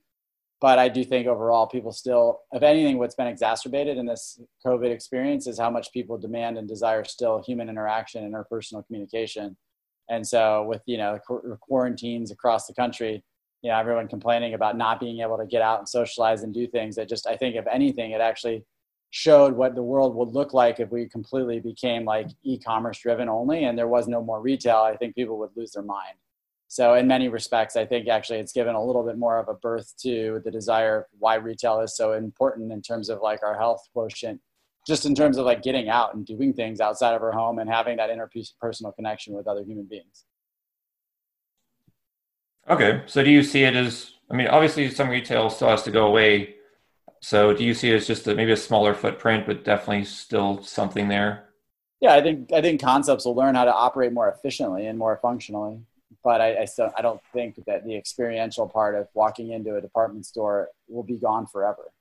But 0.62 0.80
i 0.80 0.88
do 0.88 1.04
think 1.04 1.28
overall 1.28 1.68
people 1.68 1.92
still 1.92 2.42
if 2.52 2.64
anything 2.64 2.98
what's 2.98 3.16
been 3.16 3.28
exacerbated 3.28 3.98
in 3.98 4.06
this 4.06 4.40
covid 4.66 4.92
experience 4.92 5.48
is 5.48 5.60
how 5.60 5.70
much 5.70 5.92
people 5.92 6.18
demand 6.18 6.58
and 6.58 6.68
desire 6.68 7.04
still 7.04 7.44
human 7.46 7.70
interaction 7.70 8.24
and 8.24 8.34
interpersonal 8.34 8.86
communication. 8.86 9.58
And 10.10 10.26
so 10.26 10.64
with 10.64 10.82
you 10.86 10.98
know 10.98 11.20
quarantines 11.62 12.32
across 12.32 12.68
the 12.68 12.74
country 12.74 13.24
you 13.64 13.72
know 13.72 13.78
everyone 13.78 14.08
complaining 14.08 14.54
about 14.54 14.78
not 14.78 15.00
being 15.00 15.22
able 15.22 15.38
to 15.38 15.46
get 15.46 15.62
out 15.62 15.80
and 15.80 15.90
socialize 15.90 16.44
and 16.44 16.54
do 16.54 16.68
things 16.68 16.96
that 16.96 17.10
just 17.10 17.26
i 17.26 17.36
think 17.36 17.56
if 17.56 17.66
anything 17.68 18.12
it 18.12 18.22
actually 18.22 18.64
showed 19.16 19.54
what 19.54 19.76
the 19.76 19.84
world 19.84 20.16
would 20.16 20.30
look 20.30 20.56
like 20.56 20.80
if 20.80 20.90
we 20.90 21.08
completely 21.08 21.60
became 21.60 22.04
like 22.04 22.28
e-commerce 22.42 22.98
driven 22.98 23.30
only 23.30 23.66
and 23.66 23.78
there 23.78 23.88
was 23.88 24.08
no 24.08 24.24
more 24.24 24.42
retail 24.42 24.78
i 24.78 24.96
think 24.96 25.14
people 25.14 25.38
would 25.38 25.52
lose 25.56 25.74
their 25.74 25.84
mind 25.84 26.18
so 26.68 26.96
in 26.96 27.06
many 27.06 27.30
respects 27.30 27.76
i 27.76 27.86
think 27.86 28.08
actually 28.08 28.40
it's 28.40 28.52
given 28.52 28.74
a 28.74 28.84
little 28.84 29.04
bit 29.04 29.16
more 29.16 29.38
of 29.38 29.48
a 29.50 29.54
birth 29.54 29.94
to 30.02 30.42
the 30.46 30.50
desire 30.50 31.06
why 31.20 31.36
retail 31.36 31.80
is 31.82 31.96
so 31.96 32.14
important 32.14 32.72
in 32.72 32.82
terms 32.82 33.08
of 33.08 33.22
like 33.22 33.44
our 33.44 33.56
health 33.56 33.88
quotient 33.94 34.42
just 34.88 35.06
in 35.06 35.14
terms 35.14 35.38
of 35.38 35.46
like 35.46 35.62
getting 35.62 35.90
out 35.90 36.16
and 36.16 36.26
doing 36.26 36.52
things 36.52 36.82
outside 36.82 37.14
of 37.14 37.22
our 37.22 37.32
home 37.32 37.60
and 37.60 37.70
having 37.70 37.98
that 37.98 38.10
interpersonal 38.10 38.96
connection 38.96 39.36
with 39.36 39.48
other 39.48 39.64
human 39.64 39.86
beings 39.86 40.26
Okay. 42.70 43.04
So 43.08 43.24
do 43.24 43.30
you 43.30 43.44
see 43.44 43.64
it 43.64 43.76
as, 43.76 44.12
I 44.32 44.36
mean, 44.36 44.48
obviously 44.48 44.90
some 44.90 45.10
retail 45.10 45.50
still 45.50 45.68
has 45.68 45.84
to 45.84 45.92
go 45.92 46.08
away. 46.08 46.56
So 47.24 47.54
do 47.54 47.64
you 47.64 47.74
see 47.74 47.90
it 47.90 47.96
as 47.96 48.06
just 48.06 48.28
a, 48.28 48.36
maybe 48.36 48.52
a 48.52 48.58
smaller 48.58 48.94
footprint, 48.94 49.46
but 49.46 49.64
definitely 49.64 50.04
still 50.04 50.62
something 50.62 51.08
there? 51.08 51.46
Yeah, 52.02 52.16
I 52.16 52.22
think 52.22 52.52
I 52.52 52.60
think 52.60 52.82
concepts 52.82 53.24
will 53.24 53.34
learn 53.34 53.56
how 53.56 53.64
to 53.64 53.74
operate 53.74 54.12
more 54.12 54.28
efficiently 54.28 54.88
and 54.88 55.00
more 55.00 55.18
functionally. 55.22 55.80
But 56.22 56.42
I, 56.42 56.64
I 56.64 56.66
still 56.66 56.92
I 56.98 57.02
don't 57.02 57.22
think 57.32 57.64
that 57.66 57.86
the 57.86 57.96
experiential 57.96 58.68
part 58.68 58.96
of 58.96 59.08
walking 59.14 59.52
into 59.52 59.78
a 59.78 59.82
department 59.82 60.26
store 60.26 60.68
will 60.90 61.04
be 61.04 61.16
gone 61.16 61.48
forever, 61.48 61.94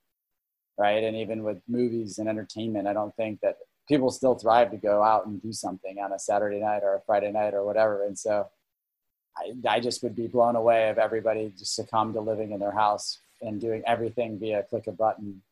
right? 0.77 1.05
And 1.05 1.17
even 1.17 1.45
with 1.45 1.63
movies 1.69 2.19
and 2.19 2.29
entertainment, 2.29 2.89
I 2.89 2.93
don't 2.93 3.15
think 3.15 3.43
that 3.43 3.59
people 3.87 4.11
still 4.11 4.35
thrive 4.35 4.73
to 4.73 4.77
go 4.77 5.05
out 5.05 5.27
and 5.27 5.41
do 5.41 5.53
something 5.53 6.01
on 6.01 6.11
a 6.11 6.19
Saturday 6.19 6.59
night 6.59 6.83
or 6.83 6.97
a 6.97 7.01
Friday 7.07 7.31
night 7.31 7.55
or 7.55 7.65
whatever. 7.65 8.05
And 8.05 8.19
so 8.19 8.49
I, 9.37 9.53
I 9.69 9.79
just 9.79 10.03
would 10.03 10.17
be 10.17 10.27
blown 10.27 10.57
away 10.57 10.89
if 10.89 10.99
everybody 10.99 11.53
just 11.57 11.77
succumbed 11.77 12.15
to 12.15 12.21
living 12.21 12.51
in 12.51 12.59
their 12.59 12.73
house 12.73 13.21
and 13.43 13.61
doing 13.61 13.83
everything 13.87 14.39
via 14.39 14.63
click 14.63 14.87
a 14.87 14.93
button 14.93 15.43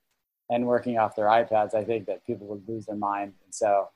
and 0.49 0.67
working 0.67 0.99
off 0.99 1.17
their 1.17 1.27
iPads. 1.27 1.75
I 1.75 1.85
think 1.85 2.07
that 2.07 2.27
people 2.27 2.47
would 2.49 2.69
lose 2.69 2.87
their 2.87 2.97
mind. 2.97 3.35
And 3.45 3.55
so 3.55 3.89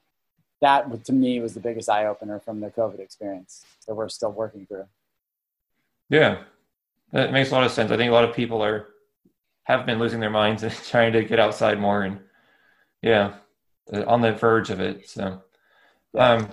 that 0.60 1.04
to 1.04 1.12
me 1.12 1.40
was 1.40 1.54
the 1.54 1.60
biggest 1.60 1.88
eye 1.88 2.06
opener 2.06 2.40
from 2.40 2.60
the 2.60 2.70
COVID 2.70 3.00
experience 3.00 3.64
that 3.86 3.94
we're 3.94 4.08
still 4.08 4.32
working 4.32 4.66
through. 4.66 4.86
Yeah, 6.08 6.38
that 7.12 7.32
makes 7.32 7.50
a 7.50 7.54
lot 7.54 7.64
of 7.64 7.72
sense. 7.72 7.90
I 7.90 7.96
think 7.96 8.10
a 8.10 8.14
lot 8.14 8.24
of 8.24 8.34
people 8.34 8.62
are 8.62 8.88
have 9.64 9.86
been 9.86 9.98
losing 9.98 10.20
their 10.20 10.30
minds 10.30 10.62
and 10.62 10.72
trying 10.88 11.12
to 11.12 11.24
get 11.24 11.40
outside 11.40 11.80
more 11.80 12.02
and 12.02 12.20
yeah, 13.02 13.34
on 14.06 14.22
the 14.22 14.32
verge 14.32 14.70
of 14.70 14.80
it. 14.80 15.08
So, 15.08 15.42
um, 16.16 16.48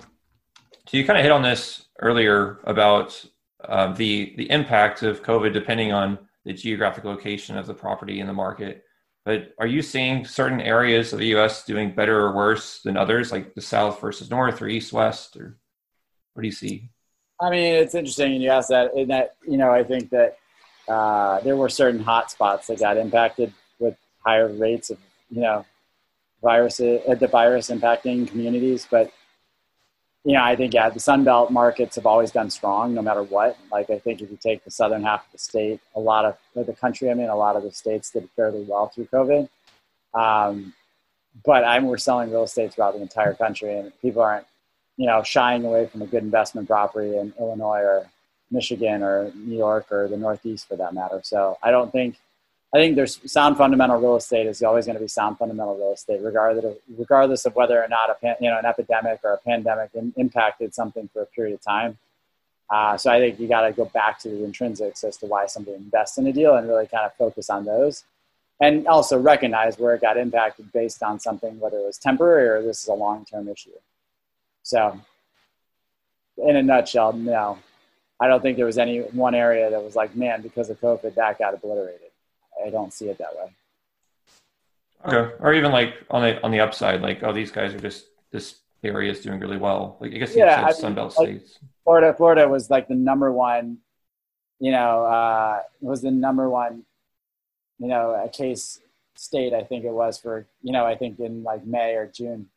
so 0.86 0.96
you 0.96 1.06
kind 1.06 1.18
of 1.18 1.22
hit 1.22 1.32
on 1.32 1.42
this 1.42 1.86
earlier 2.00 2.60
about 2.64 3.24
uh, 3.64 3.92
the 3.92 4.34
the 4.36 4.50
impact 4.50 5.02
of 5.02 5.22
COVID 5.22 5.52
depending 5.52 5.92
on 5.92 6.18
the 6.44 6.52
geographic 6.52 7.04
location 7.04 7.56
of 7.56 7.66
the 7.66 7.74
property 7.74 8.20
in 8.20 8.26
the 8.26 8.32
market. 8.32 8.84
But 9.24 9.54
are 9.58 9.66
you 9.66 9.82
seeing 9.82 10.24
certain 10.24 10.60
areas 10.60 11.12
of 11.12 11.20
the 11.20 11.28
U.S. 11.28 11.64
doing 11.64 11.94
better 11.94 12.20
or 12.20 12.34
worse 12.34 12.80
than 12.82 12.96
others, 12.96 13.30
like 13.30 13.54
the 13.54 13.60
South 13.60 14.00
versus 14.00 14.30
North 14.30 14.60
or 14.60 14.66
East 14.66 14.92
West, 14.92 15.36
or 15.36 15.58
what 16.34 16.42
do 16.42 16.48
you 16.48 16.52
see? 16.52 16.90
I 17.40 17.50
mean, 17.50 17.74
it's 17.74 17.94
interesting 17.94 18.40
you 18.40 18.50
ask 18.50 18.68
that. 18.68 18.94
In 18.94 19.08
that, 19.08 19.36
you 19.46 19.56
know, 19.56 19.70
I 19.70 19.84
think 19.84 20.10
that 20.10 20.38
uh, 20.88 21.40
there 21.40 21.56
were 21.56 21.68
certain 21.68 22.00
hot 22.00 22.30
spots 22.30 22.66
that 22.66 22.80
got 22.80 22.96
impacted 22.96 23.52
with 23.78 23.96
higher 24.26 24.48
rates 24.48 24.90
of, 24.90 24.98
you 25.30 25.40
know, 25.40 25.64
virus, 26.42 26.80
uh, 26.80 27.14
the 27.18 27.28
virus 27.28 27.70
impacting 27.70 28.26
communities. 28.26 28.88
But 28.90 29.12
you 30.24 30.34
know, 30.34 30.42
I 30.42 30.54
think 30.54 30.72
yeah, 30.72 30.88
the 30.88 31.00
Sun 31.00 31.24
Belt 31.24 31.50
markets 31.50 31.96
have 31.96 32.06
always 32.06 32.30
been 32.30 32.48
strong, 32.50 32.94
no 32.94 33.02
matter 33.02 33.22
what. 33.22 33.56
Like 33.72 33.90
I 33.90 33.98
think 33.98 34.22
if 34.22 34.30
you 34.30 34.38
take 34.40 34.64
the 34.64 34.70
southern 34.70 35.02
half 35.02 35.26
of 35.26 35.32
the 35.32 35.38
state, 35.38 35.80
a 35.96 36.00
lot 36.00 36.24
of 36.24 36.66
the 36.66 36.72
country, 36.72 37.10
I 37.10 37.14
mean, 37.14 37.28
a 37.28 37.36
lot 37.36 37.56
of 37.56 37.64
the 37.64 37.72
states 37.72 38.10
did 38.10 38.28
fairly 38.36 38.62
well 38.62 38.88
through 38.88 39.06
COVID. 39.06 39.48
Um, 40.14 40.74
but 41.44 41.64
I'm 41.64 41.86
we're 41.86 41.96
selling 41.96 42.30
real 42.30 42.44
estate 42.44 42.74
throughout 42.74 42.94
the 42.94 43.00
entire 43.00 43.34
country, 43.34 43.76
and 43.76 43.92
people 44.00 44.22
aren't, 44.22 44.46
you 44.96 45.06
know, 45.06 45.22
shying 45.22 45.64
away 45.64 45.86
from 45.86 46.02
a 46.02 46.06
good 46.06 46.22
investment 46.22 46.68
property 46.68 47.16
in 47.16 47.32
Illinois 47.40 47.80
or 47.80 48.06
Michigan 48.50 49.02
or 49.02 49.32
New 49.34 49.56
York 49.56 49.90
or 49.90 50.06
the 50.08 50.16
Northeast 50.16 50.68
for 50.68 50.76
that 50.76 50.94
matter. 50.94 51.20
So 51.24 51.58
I 51.62 51.70
don't 51.70 51.90
think 51.90 52.16
I 52.74 52.78
think 52.78 52.96
there's 52.96 53.20
sound 53.30 53.58
fundamental 53.58 53.98
real 54.00 54.16
estate 54.16 54.46
is 54.46 54.62
always 54.62 54.86
going 54.86 54.96
to 54.96 55.02
be 55.02 55.08
sound 55.08 55.36
fundamental 55.36 55.76
real 55.76 55.92
estate, 55.92 56.20
regardless 56.22 56.64
of, 56.64 56.78
regardless 56.96 57.44
of 57.44 57.54
whether 57.54 57.82
or 57.82 57.88
not 57.88 58.08
a 58.08 58.36
you 58.40 58.48
know 58.48 58.58
an 58.58 58.64
epidemic 58.64 59.20
or 59.24 59.34
a 59.34 59.38
pandemic 59.38 59.90
in, 59.94 60.14
impacted 60.16 60.74
something 60.74 61.08
for 61.12 61.22
a 61.22 61.26
period 61.26 61.54
of 61.54 61.60
time. 61.60 61.98
Uh, 62.70 62.96
so 62.96 63.10
I 63.10 63.18
think 63.18 63.38
you 63.38 63.46
got 63.46 63.62
to 63.62 63.72
go 63.72 63.84
back 63.84 64.18
to 64.20 64.30
the 64.30 64.36
intrinsics 64.36 65.04
as 65.04 65.18
to 65.18 65.26
why 65.26 65.46
somebody 65.46 65.76
invests 65.76 66.16
in 66.16 66.26
a 66.26 66.32
deal 66.32 66.54
and 66.54 66.66
really 66.66 66.86
kind 66.86 67.04
of 67.04 67.12
focus 67.14 67.50
on 67.50 67.66
those, 67.66 68.04
and 68.58 68.86
also 68.86 69.18
recognize 69.18 69.78
where 69.78 69.94
it 69.94 70.00
got 70.00 70.16
impacted 70.16 70.72
based 70.72 71.02
on 71.02 71.20
something, 71.20 71.60
whether 71.60 71.76
it 71.76 71.84
was 71.84 71.98
temporary 71.98 72.48
or 72.48 72.62
this 72.62 72.80
is 72.80 72.88
a 72.88 72.94
long 72.94 73.26
term 73.26 73.48
issue. 73.48 73.70
So, 74.62 74.98
in 76.38 76.56
a 76.56 76.62
nutshell, 76.62 77.12
no, 77.12 77.58
I 78.18 78.28
don't 78.28 78.40
think 78.40 78.56
there 78.56 78.64
was 78.64 78.78
any 78.78 79.00
one 79.00 79.34
area 79.34 79.68
that 79.68 79.82
was 79.82 79.94
like, 79.94 80.16
man, 80.16 80.40
because 80.40 80.70
of 80.70 80.80
COVID, 80.80 81.14
that 81.16 81.38
got 81.38 81.52
obliterated. 81.52 82.11
I 82.64 82.70
don't 82.70 82.92
see 82.92 83.08
it 83.08 83.18
that 83.18 83.34
way. 83.36 83.52
Okay, 85.04 85.34
or 85.40 85.52
even 85.52 85.72
like 85.72 85.94
on 86.10 86.22
the 86.22 86.42
on 86.42 86.50
the 86.50 86.60
upside, 86.60 87.02
like 87.02 87.22
oh, 87.22 87.32
these 87.32 87.50
guys 87.50 87.74
are 87.74 87.80
just 87.80 88.06
this 88.30 88.56
area 88.84 89.10
is 89.10 89.20
doing 89.20 89.40
really 89.40 89.56
well. 89.56 89.96
Like 90.00 90.12
I 90.12 90.18
guess 90.18 90.34
you 90.34 90.44
yeah, 90.44 90.70
said 90.70 90.94
Sunbelt 90.94 91.16
like, 91.16 91.28
states. 91.28 91.58
Florida, 91.84 92.14
Florida 92.14 92.48
was 92.48 92.70
like 92.70 92.88
the 92.88 92.94
number 92.94 93.32
one. 93.32 93.78
You 94.60 94.70
know, 94.70 95.04
uh, 95.04 95.62
was 95.80 96.02
the 96.02 96.10
number 96.10 96.48
one. 96.48 96.84
You 97.78 97.88
know, 97.88 98.10
a 98.24 98.28
case 98.28 98.80
state. 99.16 99.52
I 99.52 99.64
think 99.64 99.84
it 99.84 99.92
was 99.92 100.18
for 100.18 100.46
you 100.62 100.72
know. 100.72 100.86
I 100.86 100.94
think 100.94 101.18
in 101.18 101.42
like 101.42 101.66
May 101.66 101.94
or 101.94 102.06
June, 102.06 102.48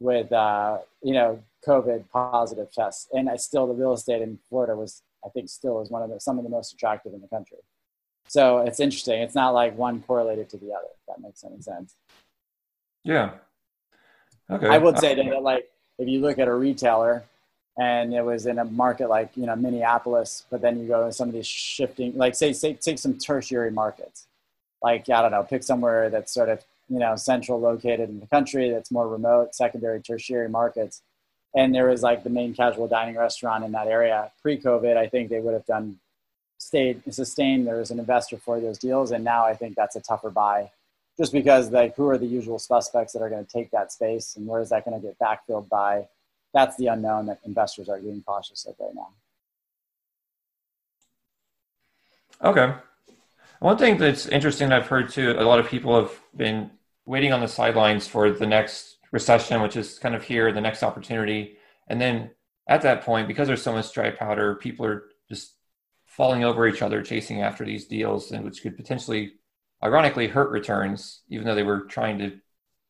with 0.00 0.32
uh, 0.32 0.78
you 1.02 1.12
know 1.12 1.42
COVID 1.66 2.04
positive 2.10 2.72
tests, 2.72 3.08
and 3.12 3.28
I 3.28 3.36
still 3.36 3.66
the 3.66 3.74
real 3.74 3.92
estate 3.92 4.22
in 4.22 4.38
Florida 4.48 4.74
was 4.74 5.02
I 5.24 5.28
think 5.28 5.48
still 5.48 5.80
is 5.80 5.90
one 5.90 6.02
of 6.02 6.10
the, 6.10 6.20
some 6.20 6.38
of 6.38 6.44
the 6.44 6.50
most 6.50 6.72
attractive 6.72 7.12
in 7.12 7.20
the 7.20 7.28
country. 7.28 7.58
So 8.32 8.60
it's 8.60 8.80
interesting. 8.80 9.20
It's 9.20 9.34
not 9.34 9.50
like 9.50 9.76
one 9.76 10.00
correlated 10.00 10.48
to 10.48 10.56
the 10.56 10.72
other. 10.72 10.86
If 10.86 11.06
that 11.06 11.20
makes 11.20 11.44
any 11.44 11.60
sense. 11.60 11.96
Yeah. 13.04 13.32
Okay. 14.50 14.68
I 14.68 14.78
would 14.78 14.94
uh, 14.94 15.00
say 15.00 15.14
that 15.14 15.42
like 15.42 15.68
if 15.98 16.08
you 16.08 16.20
look 16.20 16.38
at 16.38 16.48
a 16.48 16.54
retailer 16.54 17.24
and 17.78 18.14
it 18.14 18.24
was 18.24 18.46
in 18.46 18.58
a 18.58 18.64
market 18.64 19.10
like 19.10 19.36
you 19.36 19.44
know 19.44 19.54
Minneapolis, 19.54 20.46
but 20.50 20.62
then 20.62 20.80
you 20.80 20.88
go 20.88 21.06
to 21.06 21.12
some 21.12 21.28
of 21.28 21.34
these 21.34 21.46
shifting, 21.46 22.16
like 22.16 22.34
say, 22.34 22.54
say 22.54 22.72
take 22.72 22.98
some 22.98 23.18
tertiary 23.18 23.70
markets, 23.70 24.26
like 24.82 25.10
I 25.10 25.20
don't 25.20 25.32
know, 25.32 25.42
pick 25.42 25.62
somewhere 25.62 26.08
that's 26.08 26.32
sort 26.32 26.48
of 26.48 26.64
you 26.88 27.00
know 27.00 27.16
central 27.16 27.60
located 27.60 28.08
in 28.08 28.18
the 28.18 28.26
country 28.26 28.70
that's 28.70 28.90
more 28.90 29.08
remote, 29.08 29.54
secondary, 29.54 30.00
tertiary 30.00 30.48
markets, 30.48 31.02
and 31.54 31.74
there 31.74 31.90
was 31.90 32.02
like 32.02 32.24
the 32.24 32.30
main 32.30 32.54
casual 32.54 32.88
dining 32.88 33.18
restaurant 33.18 33.62
in 33.62 33.72
that 33.72 33.88
area 33.88 34.32
pre-COVID. 34.40 34.96
I 34.96 35.06
think 35.06 35.28
they 35.28 35.40
would 35.40 35.52
have 35.52 35.66
done 35.66 35.98
stayed 36.62 37.02
sustained. 37.12 37.66
There 37.66 37.78
was 37.78 37.90
an 37.90 37.98
investor 37.98 38.38
for 38.38 38.60
those 38.60 38.78
deals, 38.78 39.10
and 39.10 39.24
now 39.24 39.44
I 39.44 39.54
think 39.54 39.76
that's 39.76 39.96
a 39.96 40.00
tougher 40.00 40.30
buy 40.30 40.70
just 41.18 41.32
because 41.32 41.70
like 41.70 41.94
who 41.94 42.08
are 42.08 42.18
the 42.18 42.26
usual 42.26 42.58
suspects 42.58 43.12
that 43.12 43.22
are 43.22 43.28
going 43.28 43.44
to 43.44 43.50
take 43.50 43.70
that 43.70 43.92
space? 43.92 44.36
And 44.36 44.46
where 44.46 44.60
is 44.60 44.70
that 44.70 44.84
going 44.84 45.00
to 45.00 45.06
get 45.06 45.18
backfilled 45.18 45.68
by? 45.68 46.08
That's 46.54 46.76
the 46.76 46.88
unknown 46.88 47.26
that 47.26 47.40
investors 47.44 47.88
are 47.88 47.98
being 47.98 48.22
cautious 48.26 48.66
of 48.66 48.74
right 48.80 48.94
now. 48.94 49.08
Okay. 52.42 52.74
One 53.60 53.78
thing 53.78 53.96
that's 53.96 54.26
interesting 54.26 54.70
that 54.70 54.82
i've 54.82 54.88
heard 54.88 55.10
too 55.10 55.36
a 55.38 55.44
lot 55.44 55.60
of 55.60 55.68
people 55.68 55.94
have 55.94 56.10
been 56.36 56.68
waiting 57.06 57.32
on 57.32 57.40
the 57.40 57.46
sidelines 57.46 58.08
for 58.08 58.28
the 58.32 58.46
next 58.46 58.96
recession 59.12 59.62
which 59.62 59.76
is 59.76 60.00
kind 60.00 60.16
of 60.16 60.24
here 60.24 60.50
the 60.50 60.60
next 60.60 60.82
opportunity. 60.82 61.56
And 61.86 62.00
then 62.00 62.32
at 62.66 62.82
that 62.82 63.02
point 63.02 63.28
because 63.28 63.46
there's 63.46 63.62
so 63.62 63.72
much 63.72 63.92
dry 63.92 64.10
powder 64.10 64.56
people 64.56 64.84
are 64.84 65.04
just 65.28 65.52
falling 66.16 66.44
over 66.44 66.66
each 66.66 66.82
other 66.82 67.02
chasing 67.02 67.40
after 67.40 67.64
these 67.64 67.86
deals 67.86 68.32
and 68.32 68.44
which 68.44 68.62
could 68.62 68.76
potentially 68.76 69.32
ironically 69.82 70.28
hurt 70.28 70.50
returns, 70.50 71.22
even 71.28 71.46
though 71.46 71.54
they 71.54 71.62
were 71.62 71.80
trying 71.80 72.18
to 72.18 72.38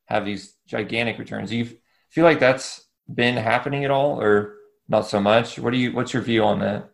have 0.07 0.25
these 0.25 0.57
gigantic 0.67 1.19
returns. 1.19 1.51
Do 1.51 1.57
you 1.57 1.69
feel 2.11 2.25
like 2.25 2.41
that's 2.41 2.85
been 3.13 3.37
happening 3.37 3.85
at 3.85 3.91
all, 3.91 4.21
or 4.21 4.57
not 4.89 5.07
so 5.07 5.21
much? 5.21 5.59
What 5.59 5.73
do 5.73 5.79
you? 5.79 5.93
What's 5.93 6.13
your 6.13 6.23
view 6.23 6.43
on 6.43 6.59
that? 6.61 6.91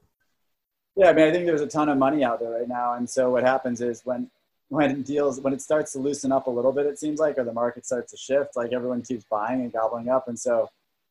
Yeah, 0.96 1.08
I 1.08 1.12
mean, 1.14 1.26
I 1.26 1.32
think 1.32 1.46
there's 1.46 1.62
a 1.62 1.66
ton 1.66 1.88
of 1.88 1.96
money 1.96 2.22
out 2.22 2.40
there 2.40 2.50
right 2.50 2.68
now, 2.68 2.94
and 2.94 3.08
so 3.08 3.30
what 3.30 3.42
happens 3.42 3.80
is 3.80 4.02
when 4.04 4.30
when 4.68 5.02
deals 5.02 5.40
when 5.40 5.54
it 5.54 5.62
starts 5.62 5.92
to 5.92 5.98
loosen 5.98 6.30
up 6.30 6.46
a 6.46 6.50
little 6.50 6.72
bit, 6.72 6.86
it 6.86 6.98
seems 6.98 7.18
like, 7.18 7.38
or 7.38 7.44
the 7.44 7.52
market 7.52 7.86
starts 7.86 8.12
to 8.12 8.18
shift, 8.18 8.54
like 8.56 8.72
everyone 8.72 9.00
keeps 9.02 9.24
buying 9.24 9.62
and 9.62 9.72
gobbling 9.72 10.10
up, 10.10 10.28
and 10.28 10.38
so 10.38 10.68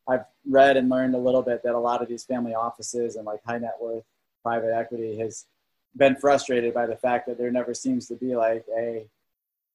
I've 0.08 0.26
read 0.48 0.78
and 0.78 0.90
learned 0.90 1.16
a 1.16 1.18
little 1.18 1.42
bit 1.42 1.64
that 1.64 1.74
a 1.74 1.80
lot 1.80 2.02
of 2.02 2.08
these 2.08 2.24
family 2.24 2.54
offices 2.54 3.16
and 3.16 3.26
like 3.26 3.42
high 3.46 3.58
net 3.58 3.76
worth 3.82 4.04
private 4.48 4.74
equity 4.74 5.18
has 5.18 5.46
been 5.98 6.16
frustrated 6.16 6.74
by 6.74 6.86
the 6.86 6.96
fact 6.96 7.28
that 7.28 7.38
there 7.38 7.52
never 7.52 7.74
seems 7.74 8.08
to 8.08 8.16
be 8.16 8.34
like 8.34 8.64
a 8.78 9.06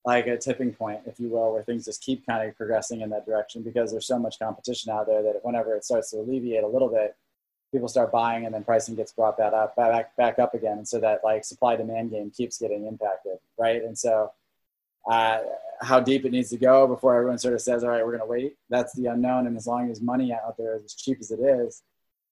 like 0.04 0.26
a 0.26 0.36
tipping 0.36 0.72
point, 0.72 1.00
if 1.06 1.20
you 1.20 1.28
will, 1.28 1.52
where 1.52 1.62
things 1.62 1.84
just 1.84 2.02
keep 2.02 2.26
kind 2.26 2.48
of 2.48 2.56
progressing 2.56 3.02
in 3.02 3.10
that 3.10 3.24
direction 3.24 3.62
because 3.62 3.92
there's 3.92 4.06
so 4.06 4.18
much 4.18 4.38
competition 4.38 4.90
out 4.90 5.06
there 5.06 5.22
that 5.22 5.38
whenever 5.42 5.76
it 5.76 5.84
starts 5.84 6.10
to 6.10 6.16
alleviate 6.16 6.64
a 6.64 6.66
little 6.66 6.88
bit, 6.88 7.14
people 7.70 7.86
start 7.86 8.10
buying 8.10 8.44
and 8.44 8.52
then 8.52 8.64
pricing 8.64 8.96
gets 8.96 9.12
brought 9.12 9.36
that 9.36 9.54
up 9.54 9.76
back 9.76 10.16
back 10.16 10.38
up 10.38 10.54
again, 10.54 10.78
and 10.78 10.88
so 10.88 10.98
that 10.98 11.20
like 11.22 11.44
supply 11.44 11.76
demand 11.76 12.10
game 12.10 12.30
keeps 12.30 12.58
getting 12.58 12.86
impacted, 12.86 13.38
right? 13.58 13.82
And 13.82 13.96
so, 13.96 14.32
uh, 15.10 15.40
how 15.82 16.00
deep 16.00 16.24
it 16.24 16.32
needs 16.32 16.50
to 16.50 16.56
go 16.56 16.86
before 16.86 17.14
everyone 17.14 17.38
sort 17.38 17.54
of 17.54 17.60
says, 17.60 17.84
"All 17.84 17.90
right, 17.90 18.04
we're 18.04 18.16
going 18.16 18.28
to 18.28 18.34
wait." 18.38 18.56
That's 18.70 18.94
the 18.94 19.06
unknown, 19.06 19.46
and 19.46 19.56
as 19.56 19.66
long 19.66 19.90
as 19.90 20.00
money 20.00 20.32
out 20.32 20.56
there 20.56 20.76
is 20.76 20.84
as 20.84 20.94
cheap 20.94 21.18
as 21.20 21.30
it 21.30 21.40
is, 21.40 21.82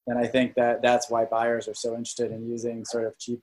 then 0.06 0.16
I 0.16 0.26
think 0.26 0.54
that 0.54 0.82
that's 0.82 1.10
why 1.10 1.24
buyers 1.24 1.68
are 1.68 1.74
so 1.74 1.90
interested 1.90 2.32
in 2.32 2.48
using 2.48 2.84
sort 2.84 3.04
of 3.04 3.18
cheap 3.18 3.40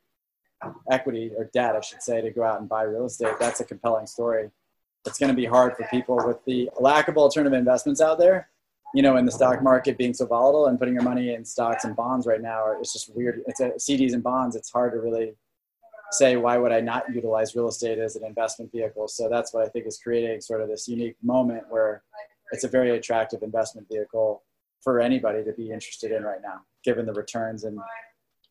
equity 0.92 1.32
or 1.38 1.50
debt, 1.54 1.76
I 1.76 1.82
should 1.82 2.02
say, 2.02 2.22
to 2.22 2.32
go 2.32 2.44
out 2.44 2.60
and 2.60 2.70
buy 2.70 2.84
real 2.84 3.06
estate, 3.06 3.36
that's 3.40 3.60
a 3.60 3.66
compelling 3.66 4.08
story. 4.08 4.50
It's 5.06 5.20
going 5.20 5.30
to 5.30 5.36
be 5.36 5.46
hard 5.46 5.76
for 5.78 5.88
people 5.90 6.18
with 6.26 6.44
the 6.46 6.70
lack 6.80 7.08
of 7.08 7.18
alternative 7.18 7.58
investments 7.58 8.02
out 8.02 8.20
there. 8.20 8.50
You 8.94 9.04
know, 9.04 9.18
in 9.18 9.26
the 9.26 9.32
stock 9.32 9.62
market 9.62 9.98
being 9.98 10.14
so 10.14 10.26
volatile 10.26 10.68
and 10.68 10.80
putting 10.80 10.94
your 10.94 11.04
money 11.04 11.34
in 11.34 11.46
stocks 11.46 11.84
and 11.84 11.96
bonds 11.96 12.26
right 12.26 12.42
now, 12.42 12.74
it's 12.80 12.94
just 12.94 13.14
weird. 13.16 13.44
It's 13.46 13.60
a, 13.60 13.72
CDs 13.72 14.14
and 14.14 14.24
bonds. 14.24 14.56
It's 14.56 14.72
hard 14.72 14.94
to 14.94 15.00
really 15.00 15.36
say 16.12 16.38
why 16.38 16.58
would 16.58 16.72
I 16.72 16.80
not 16.80 17.04
utilize 17.14 17.56
real 17.56 17.68
estate 17.68 18.00
as 18.00 18.16
an 18.16 18.24
investment 18.26 18.72
vehicle. 18.72 19.08
So 19.10 19.28
that's 19.30 19.54
what 19.54 19.66
I 19.66 19.70
think 19.70 19.88
is 19.88 20.00
creating 20.02 20.40
sort 20.40 20.62
of 20.62 20.70
this 20.70 20.88
unique 20.88 21.18
moment 21.22 21.64
where 21.70 22.02
it's 22.52 22.64
a 22.64 22.70
very 22.70 22.92
attractive 22.92 23.44
investment 23.44 23.88
vehicle 23.92 24.44
for 24.88 25.02
anybody 25.02 25.44
to 25.44 25.52
be 25.52 25.70
interested 25.70 26.14
in 26.14 26.24
right 26.24 26.40
now, 26.42 26.62
given 26.82 27.06
the 27.06 27.12
returns 27.12 27.66
and 27.66 27.78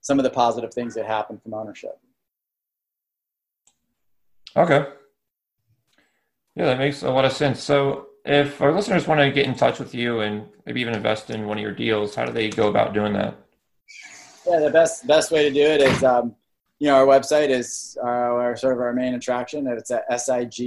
some 0.02 0.18
of 0.18 0.22
the 0.22 0.28
positive 0.28 0.74
things 0.74 0.94
that 0.94 1.06
happen 1.06 1.38
from 1.38 1.54
ownership. 1.54 1.98
Okay. 4.54 4.84
Yeah, 6.54 6.66
that 6.66 6.76
makes 6.76 7.02
a 7.02 7.08
lot 7.08 7.24
of 7.24 7.32
sense. 7.32 7.62
So, 7.62 8.08
if 8.26 8.60
our 8.60 8.70
listeners 8.70 9.06
want 9.06 9.18
to 9.22 9.30
get 9.30 9.46
in 9.46 9.54
touch 9.54 9.78
with 9.78 9.94
you 9.94 10.20
and 10.20 10.44
maybe 10.66 10.82
even 10.82 10.92
invest 10.92 11.30
in 11.30 11.46
one 11.46 11.56
of 11.56 11.62
your 11.62 11.72
deals, 11.72 12.14
how 12.14 12.26
do 12.26 12.34
they 12.34 12.50
go 12.50 12.68
about 12.68 12.92
doing 12.92 13.14
that? 13.14 13.34
Yeah, 14.46 14.60
the 14.60 14.68
best 14.70 15.06
best 15.06 15.30
way 15.30 15.48
to 15.48 15.54
do 15.54 15.62
it 15.62 15.80
is, 15.80 16.04
um, 16.04 16.36
you 16.80 16.88
know, 16.88 16.96
our 16.96 17.06
website 17.06 17.48
is 17.48 17.96
our, 18.02 18.42
our, 18.42 18.56
sort 18.56 18.74
of 18.74 18.80
our 18.80 18.92
main 18.92 19.14
attraction. 19.14 19.66
And 19.68 19.78
it's 19.78 19.90
at 19.90 20.06
signn.com. 20.10 20.60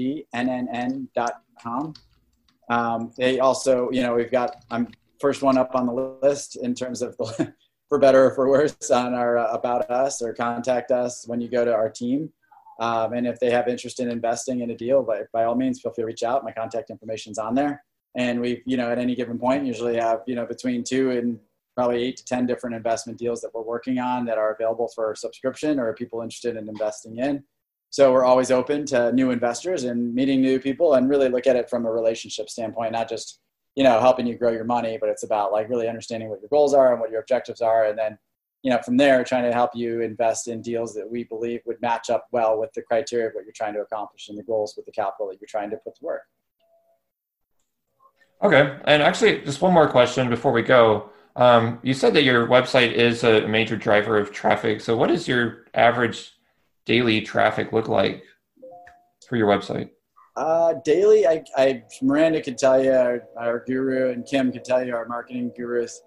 Um, 2.71 3.11
they 3.17 3.39
also, 3.39 3.91
you 3.91 4.01
know, 4.01 4.15
we've 4.15 4.31
got 4.31 4.65
I'm 4.71 4.87
first 5.19 5.41
one 5.41 5.57
up 5.57 5.75
on 5.75 5.85
the 5.85 6.17
list 6.21 6.55
in 6.57 6.73
terms 6.73 7.01
of 7.01 7.17
the 7.17 7.53
for 7.89 7.97
better 7.97 8.27
or 8.27 8.35
for 8.35 8.49
worse 8.49 8.91
on 8.91 9.13
our 9.13 9.37
uh, 9.37 9.51
about 9.51 9.89
us 9.89 10.21
or 10.21 10.33
contact 10.33 10.91
us 10.91 11.27
when 11.27 11.41
you 11.41 11.49
go 11.49 11.65
to 11.65 11.73
our 11.73 11.89
team. 11.89 12.31
Um, 12.79 13.13
and 13.13 13.27
if 13.27 13.39
they 13.39 13.49
have 13.49 13.67
interest 13.67 13.99
in 13.99 14.09
investing 14.09 14.61
in 14.61 14.69
a 14.71 14.77
deal, 14.77 15.03
by, 15.03 15.23
by 15.33 15.43
all 15.43 15.55
means, 15.55 15.81
feel 15.81 15.91
free 15.91 16.03
to 16.03 16.05
reach 16.05 16.23
out. 16.23 16.45
My 16.45 16.51
contact 16.51 16.89
information's 16.89 17.37
on 17.37 17.55
there. 17.55 17.83
And 18.15 18.39
we, 18.39 18.61
you 18.65 18.77
know, 18.77 18.89
at 18.89 18.99
any 18.99 19.15
given 19.15 19.37
point, 19.37 19.65
usually 19.65 19.97
have, 19.97 20.21
you 20.27 20.35
know, 20.35 20.45
between 20.45 20.83
two 20.83 21.11
and 21.11 21.39
probably 21.75 22.03
eight 22.03 22.17
to 22.17 22.25
10 22.25 22.45
different 22.45 22.75
investment 22.75 23.17
deals 23.17 23.41
that 23.41 23.53
we're 23.53 23.61
working 23.61 23.99
on 23.99 24.25
that 24.25 24.37
are 24.37 24.53
available 24.53 24.89
for 24.95 25.13
subscription 25.15 25.79
or 25.79 25.93
people 25.93 26.21
interested 26.21 26.55
in 26.55 26.69
investing 26.69 27.17
in. 27.17 27.43
So 27.89 28.13
we're 28.13 28.25
always 28.25 28.51
open 28.51 28.85
to 28.87 29.11
new 29.13 29.31
investors 29.31 29.83
and 29.83 30.13
meeting 30.13 30.41
new 30.41 30.59
people 30.59 30.93
and 30.93 31.09
really 31.09 31.29
look 31.29 31.47
at 31.47 31.55
it 31.55 31.69
from 31.69 31.85
a 31.85 31.91
relationship 31.91 32.49
standpoint, 32.49 32.91
not 32.91 33.09
just 33.09 33.39
you 33.79 33.85
know 33.85 33.97
helping 34.01 34.27
you 34.27 34.35
grow 34.35 34.51
your 34.51 34.65
money 34.65 34.97
but 34.99 35.07
it's 35.07 35.23
about 35.23 35.53
like 35.53 35.69
really 35.69 35.87
understanding 35.87 36.27
what 36.27 36.41
your 36.41 36.49
goals 36.49 36.73
are 36.73 36.91
and 36.91 36.99
what 36.99 37.09
your 37.09 37.21
objectives 37.21 37.61
are 37.61 37.85
and 37.85 37.97
then 37.97 38.17
you 38.61 38.69
know 38.69 38.77
from 38.83 38.97
there 38.97 39.23
trying 39.23 39.43
to 39.43 39.53
help 39.53 39.71
you 39.73 40.01
invest 40.01 40.49
in 40.49 40.61
deals 40.61 40.93
that 40.93 41.09
we 41.09 41.23
believe 41.23 41.61
would 41.65 41.81
match 41.81 42.09
up 42.09 42.27
well 42.33 42.59
with 42.59 42.71
the 42.73 42.81
criteria 42.81 43.27
of 43.27 43.33
what 43.33 43.45
you're 43.45 43.53
trying 43.55 43.73
to 43.73 43.79
accomplish 43.79 44.27
and 44.27 44.37
the 44.37 44.43
goals 44.43 44.73
with 44.75 44.85
the 44.85 44.91
capital 44.91 45.29
that 45.29 45.39
you're 45.39 45.47
trying 45.47 45.69
to 45.69 45.77
put 45.77 45.95
to 45.95 46.03
work. 46.03 46.23
Okay 48.43 48.77
and 48.83 49.01
actually 49.01 49.39
just 49.43 49.61
one 49.61 49.73
more 49.73 49.87
question 49.87 50.29
before 50.29 50.51
we 50.51 50.61
go. 50.61 51.09
Um, 51.37 51.79
you 51.81 51.93
said 51.93 52.13
that 52.15 52.23
your 52.23 52.47
website 52.47 52.91
is 52.91 53.23
a 53.23 53.47
major 53.47 53.77
driver 53.77 54.17
of 54.17 54.33
traffic. 54.33 54.81
So 54.81 54.97
what 54.97 55.07
does 55.07 55.25
your 55.25 55.67
average 55.73 56.33
daily 56.83 57.21
traffic 57.21 57.71
look 57.71 57.87
like 57.87 58.23
for 59.25 59.37
your 59.37 59.47
website 59.47 59.91
uh, 60.39 60.73
daily, 60.85 61.27
I, 61.27 61.43
I, 61.57 61.83
Miranda 62.01 62.41
could 62.41 62.57
tell 62.57 62.81
you, 62.81 62.93
our, 62.93 63.23
our, 63.37 63.59
guru, 63.67 64.13
and 64.13 64.25
Kim 64.25 64.53
could 64.53 64.63
tell 64.63 64.85
you, 64.85 64.95
our 64.95 65.05
marketing 65.05 65.51
gurus. 65.53 66.01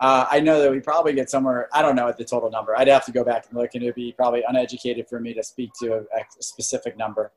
Uh, 0.00 0.26
I 0.30 0.38
know 0.38 0.60
that 0.60 0.70
we 0.70 0.80
probably 0.80 1.14
get 1.14 1.30
somewhere. 1.30 1.66
I 1.72 1.80
don't 1.80 1.96
know 1.96 2.12
the 2.16 2.24
total 2.24 2.50
number. 2.50 2.76
I'd 2.76 2.88
have 2.88 3.06
to 3.06 3.12
go 3.12 3.24
back 3.24 3.46
and 3.48 3.58
look, 3.58 3.70
and 3.72 3.82
it'd 3.82 3.94
be 3.94 4.12
probably 4.12 4.42
uneducated 4.46 5.08
for 5.08 5.18
me 5.18 5.32
to 5.32 5.42
speak 5.42 5.70
to 5.80 5.94
a, 5.94 6.00
a 6.00 6.24
specific 6.40 6.98
number. 6.98 7.32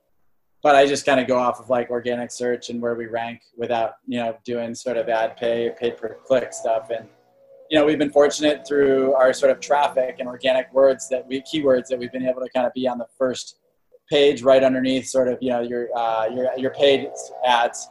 But 0.62 0.75
I 0.75 0.86
just 0.86 1.06
kind 1.06 1.21
of 1.21 1.27
go 1.27 1.38
off 1.38 1.62
of 1.62 1.69
like 1.69 1.89
organic 1.89 2.29
search 2.29 2.69
and 2.69 2.82
where 2.82 2.95
we 2.95 3.06
rank 3.06 3.41
without 3.58 3.93
you 4.06 4.19
know 4.19 4.38
doing 4.45 4.75
sort 4.75 4.97
of 4.97 5.08
ad 5.08 5.38
pay, 5.38 5.71
pay 5.79 5.91
per 5.91 6.17
click 6.25 6.51
stuff. 6.51 6.89
And 6.89 7.08
you 7.69 7.79
know 7.79 7.86
we've 7.86 7.97
been 7.97 8.12
fortunate 8.12 8.67
through 8.67 9.13
our 9.13 9.32
sort 9.32 9.51
of 9.51 9.62
traffic 9.62 10.17
and 10.19 10.27
organic 10.27 10.73
words 10.73 11.08
that 11.10 11.25
we 11.25 11.41
keywords 11.41 11.88
that 11.88 11.99
we've 11.99 12.12
been 12.12 12.27
able 12.27 12.41
to 12.41 12.49
kind 12.53 12.67
of 12.67 12.73
be 12.73 12.86
on 12.86 12.97
the 12.97 13.08
first 13.17 13.60
page 14.10 14.44
right 14.44 14.63
underneath 14.63 15.08
sort 15.08 15.28
of 15.28 15.38
you 15.42 15.50
know 15.50 15.62
your 15.62 15.88
uh, 15.98 16.28
your 16.34 16.50
your 16.58 16.72
paid 16.72 17.10
ads. 17.46 17.89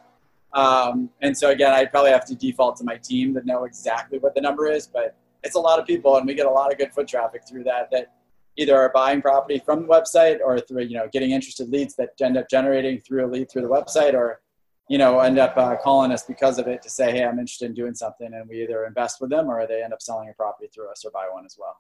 Um, 0.53 1.09
and 1.23 1.37
so 1.37 1.51
again, 1.51 1.73
I 1.73 1.87
probably 1.87 2.11
have 2.11 2.27
to 2.27 2.35
default 2.35 2.77
to 2.77 2.85
my 2.85 2.97
team 2.97 3.35
to 3.35 3.45
know 3.45 3.65
exactly 3.65 4.19
what 4.19 4.35
the 4.35 4.41
number 4.41 4.69
is, 4.69 4.87
but 4.87 5.17
it's 5.43 5.55
a 5.55 5.61
lot 5.61 5.79
of 5.79 5.87
people, 5.87 6.17
and 6.17 6.27
we 6.27 6.35
get 6.35 6.47
a 6.47 6.51
lot 6.51 6.71
of 6.71 6.79
good 6.79 6.93
foot 6.93 7.09
traffic 7.09 7.43
through 7.49 7.65
that. 7.65 7.91
That 7.91 8.13
either 8.57 8.77
are 8.77 8.91
buying 8.93 9.23
property 9.23 9.61
from 9.65 9.83
the 9.83 9.89
website 9.89 10.41
or 10.45 10.61
through 10.61 10.85
you 10.85 10.97
know 10.97 11.09
getting 11.13 11.31
interested 11.31 11.69
leads 11.71 11.95
that 11.97 12.11
end 12.21 12.37
up 12.37 12.49
generating 12.49 13.01
through 13.01 13.27
a 13.27 13.29
lead 13.29 13.51
through 13.51 13.63
the 13.63 13.69
website, 13.69 14.15
or 14.15 14.41
you 14.89 14.99
know 14.99 15.21
end 15.21 15.39
up 15.39 15.57
uh, 15.57 15.77
calling 15.77 16.13
us 16.13 16.25
because 16.25 16.59
of 16.59 16.69
it 16.69 16.83
to 16.83 16.91
say, 16.91 17.11
hey, 17.11 17.25
I'm 17.25 17.39
interested 17.39 17.67
in 17.67 17.75
doing 17.75 17.95
something, 17.95 18.33
and 18.33 18.49
we 18.49 18.63
either 18.63 18.85
invest 18.85 19.21
with 19.21 19.31
them 19.31 19.49
or 19.49 19.67
they 19.67 19.83
end 19.83 19.93
up 19.93 20.03
selling 20.03 20.29
a 20.29 20.35
property 20.35 20.69
through 20.73 20.91
us 20.91 21.05
or 21.05 21.11
buy 21.11 21.27
one 21.31 21.47
as 21.47 21.57
well. 21.59 21.77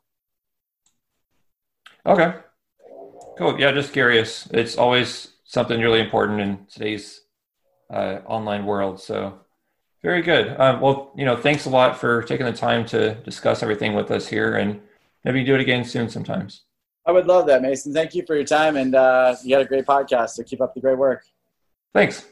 Okay, 2.04 2.34
Cool. 3.38 3.58
Yeah, 3.58 3.72
just 3.72 3.92
curious. 3.92 4.46
It's 4.52 4.76
always 4.76 5.32
something 5.44 5.80
really 5.80 6.00
important 6.00 6.40
in 6.40 6.66
today's 6.66 7.22
uh, 7.90 8.18
online 8.26 8.66
world. 8.66 9.00
So, 9.00 9.38
very 10.02 10.22
good. 10.22 10.58
Um, 10.60 10.80
well, 10.80 11.12
you 11.16 11.24
know, 11.24 11.36
thanks 11.36 11.66
a 11.66 11.70
lot 11.70 11.98
for 11.98 12.22
taking 12.22 12.46
the 12.46 12.52
time 12.52 12.84
to 12.86 13.14
discuss 13.16 13.62
everything 13.62 13.94
with 13.94 14.10
us 14.10 14.26
here. 14.26 14.56
And 14.56 14.80
maybe 15.24 15.44
do 15.44 15.54
it 15.54 15.60
again 15.60 15.84
soon 15.84 16.08
sometimes. 16.08 16.64
I 17.06 17.12
would 17.12 17.26
love 17.26 17.46
that, 17.46 17.62
Mason. 17.62 17.92
Thank 17.92 18.14
you 18.14 18.24
for 18.26 18.36
your 18.36 18.44
time, 18.44 18.76
and 18.76 18.94
uh, 18.94 19.34
you 19.42 19.56
had 19.56 19.64
a 19.64 19.68
great 19.68 19.86
podcast. 19.86 20.30
So 20.30 20.42
keep 20.44 20.60
up 20.60 20.74
the 20.74 20.80
great 20.80 20.98
work. 20.98 21.24
Thanks. 21.92 22.26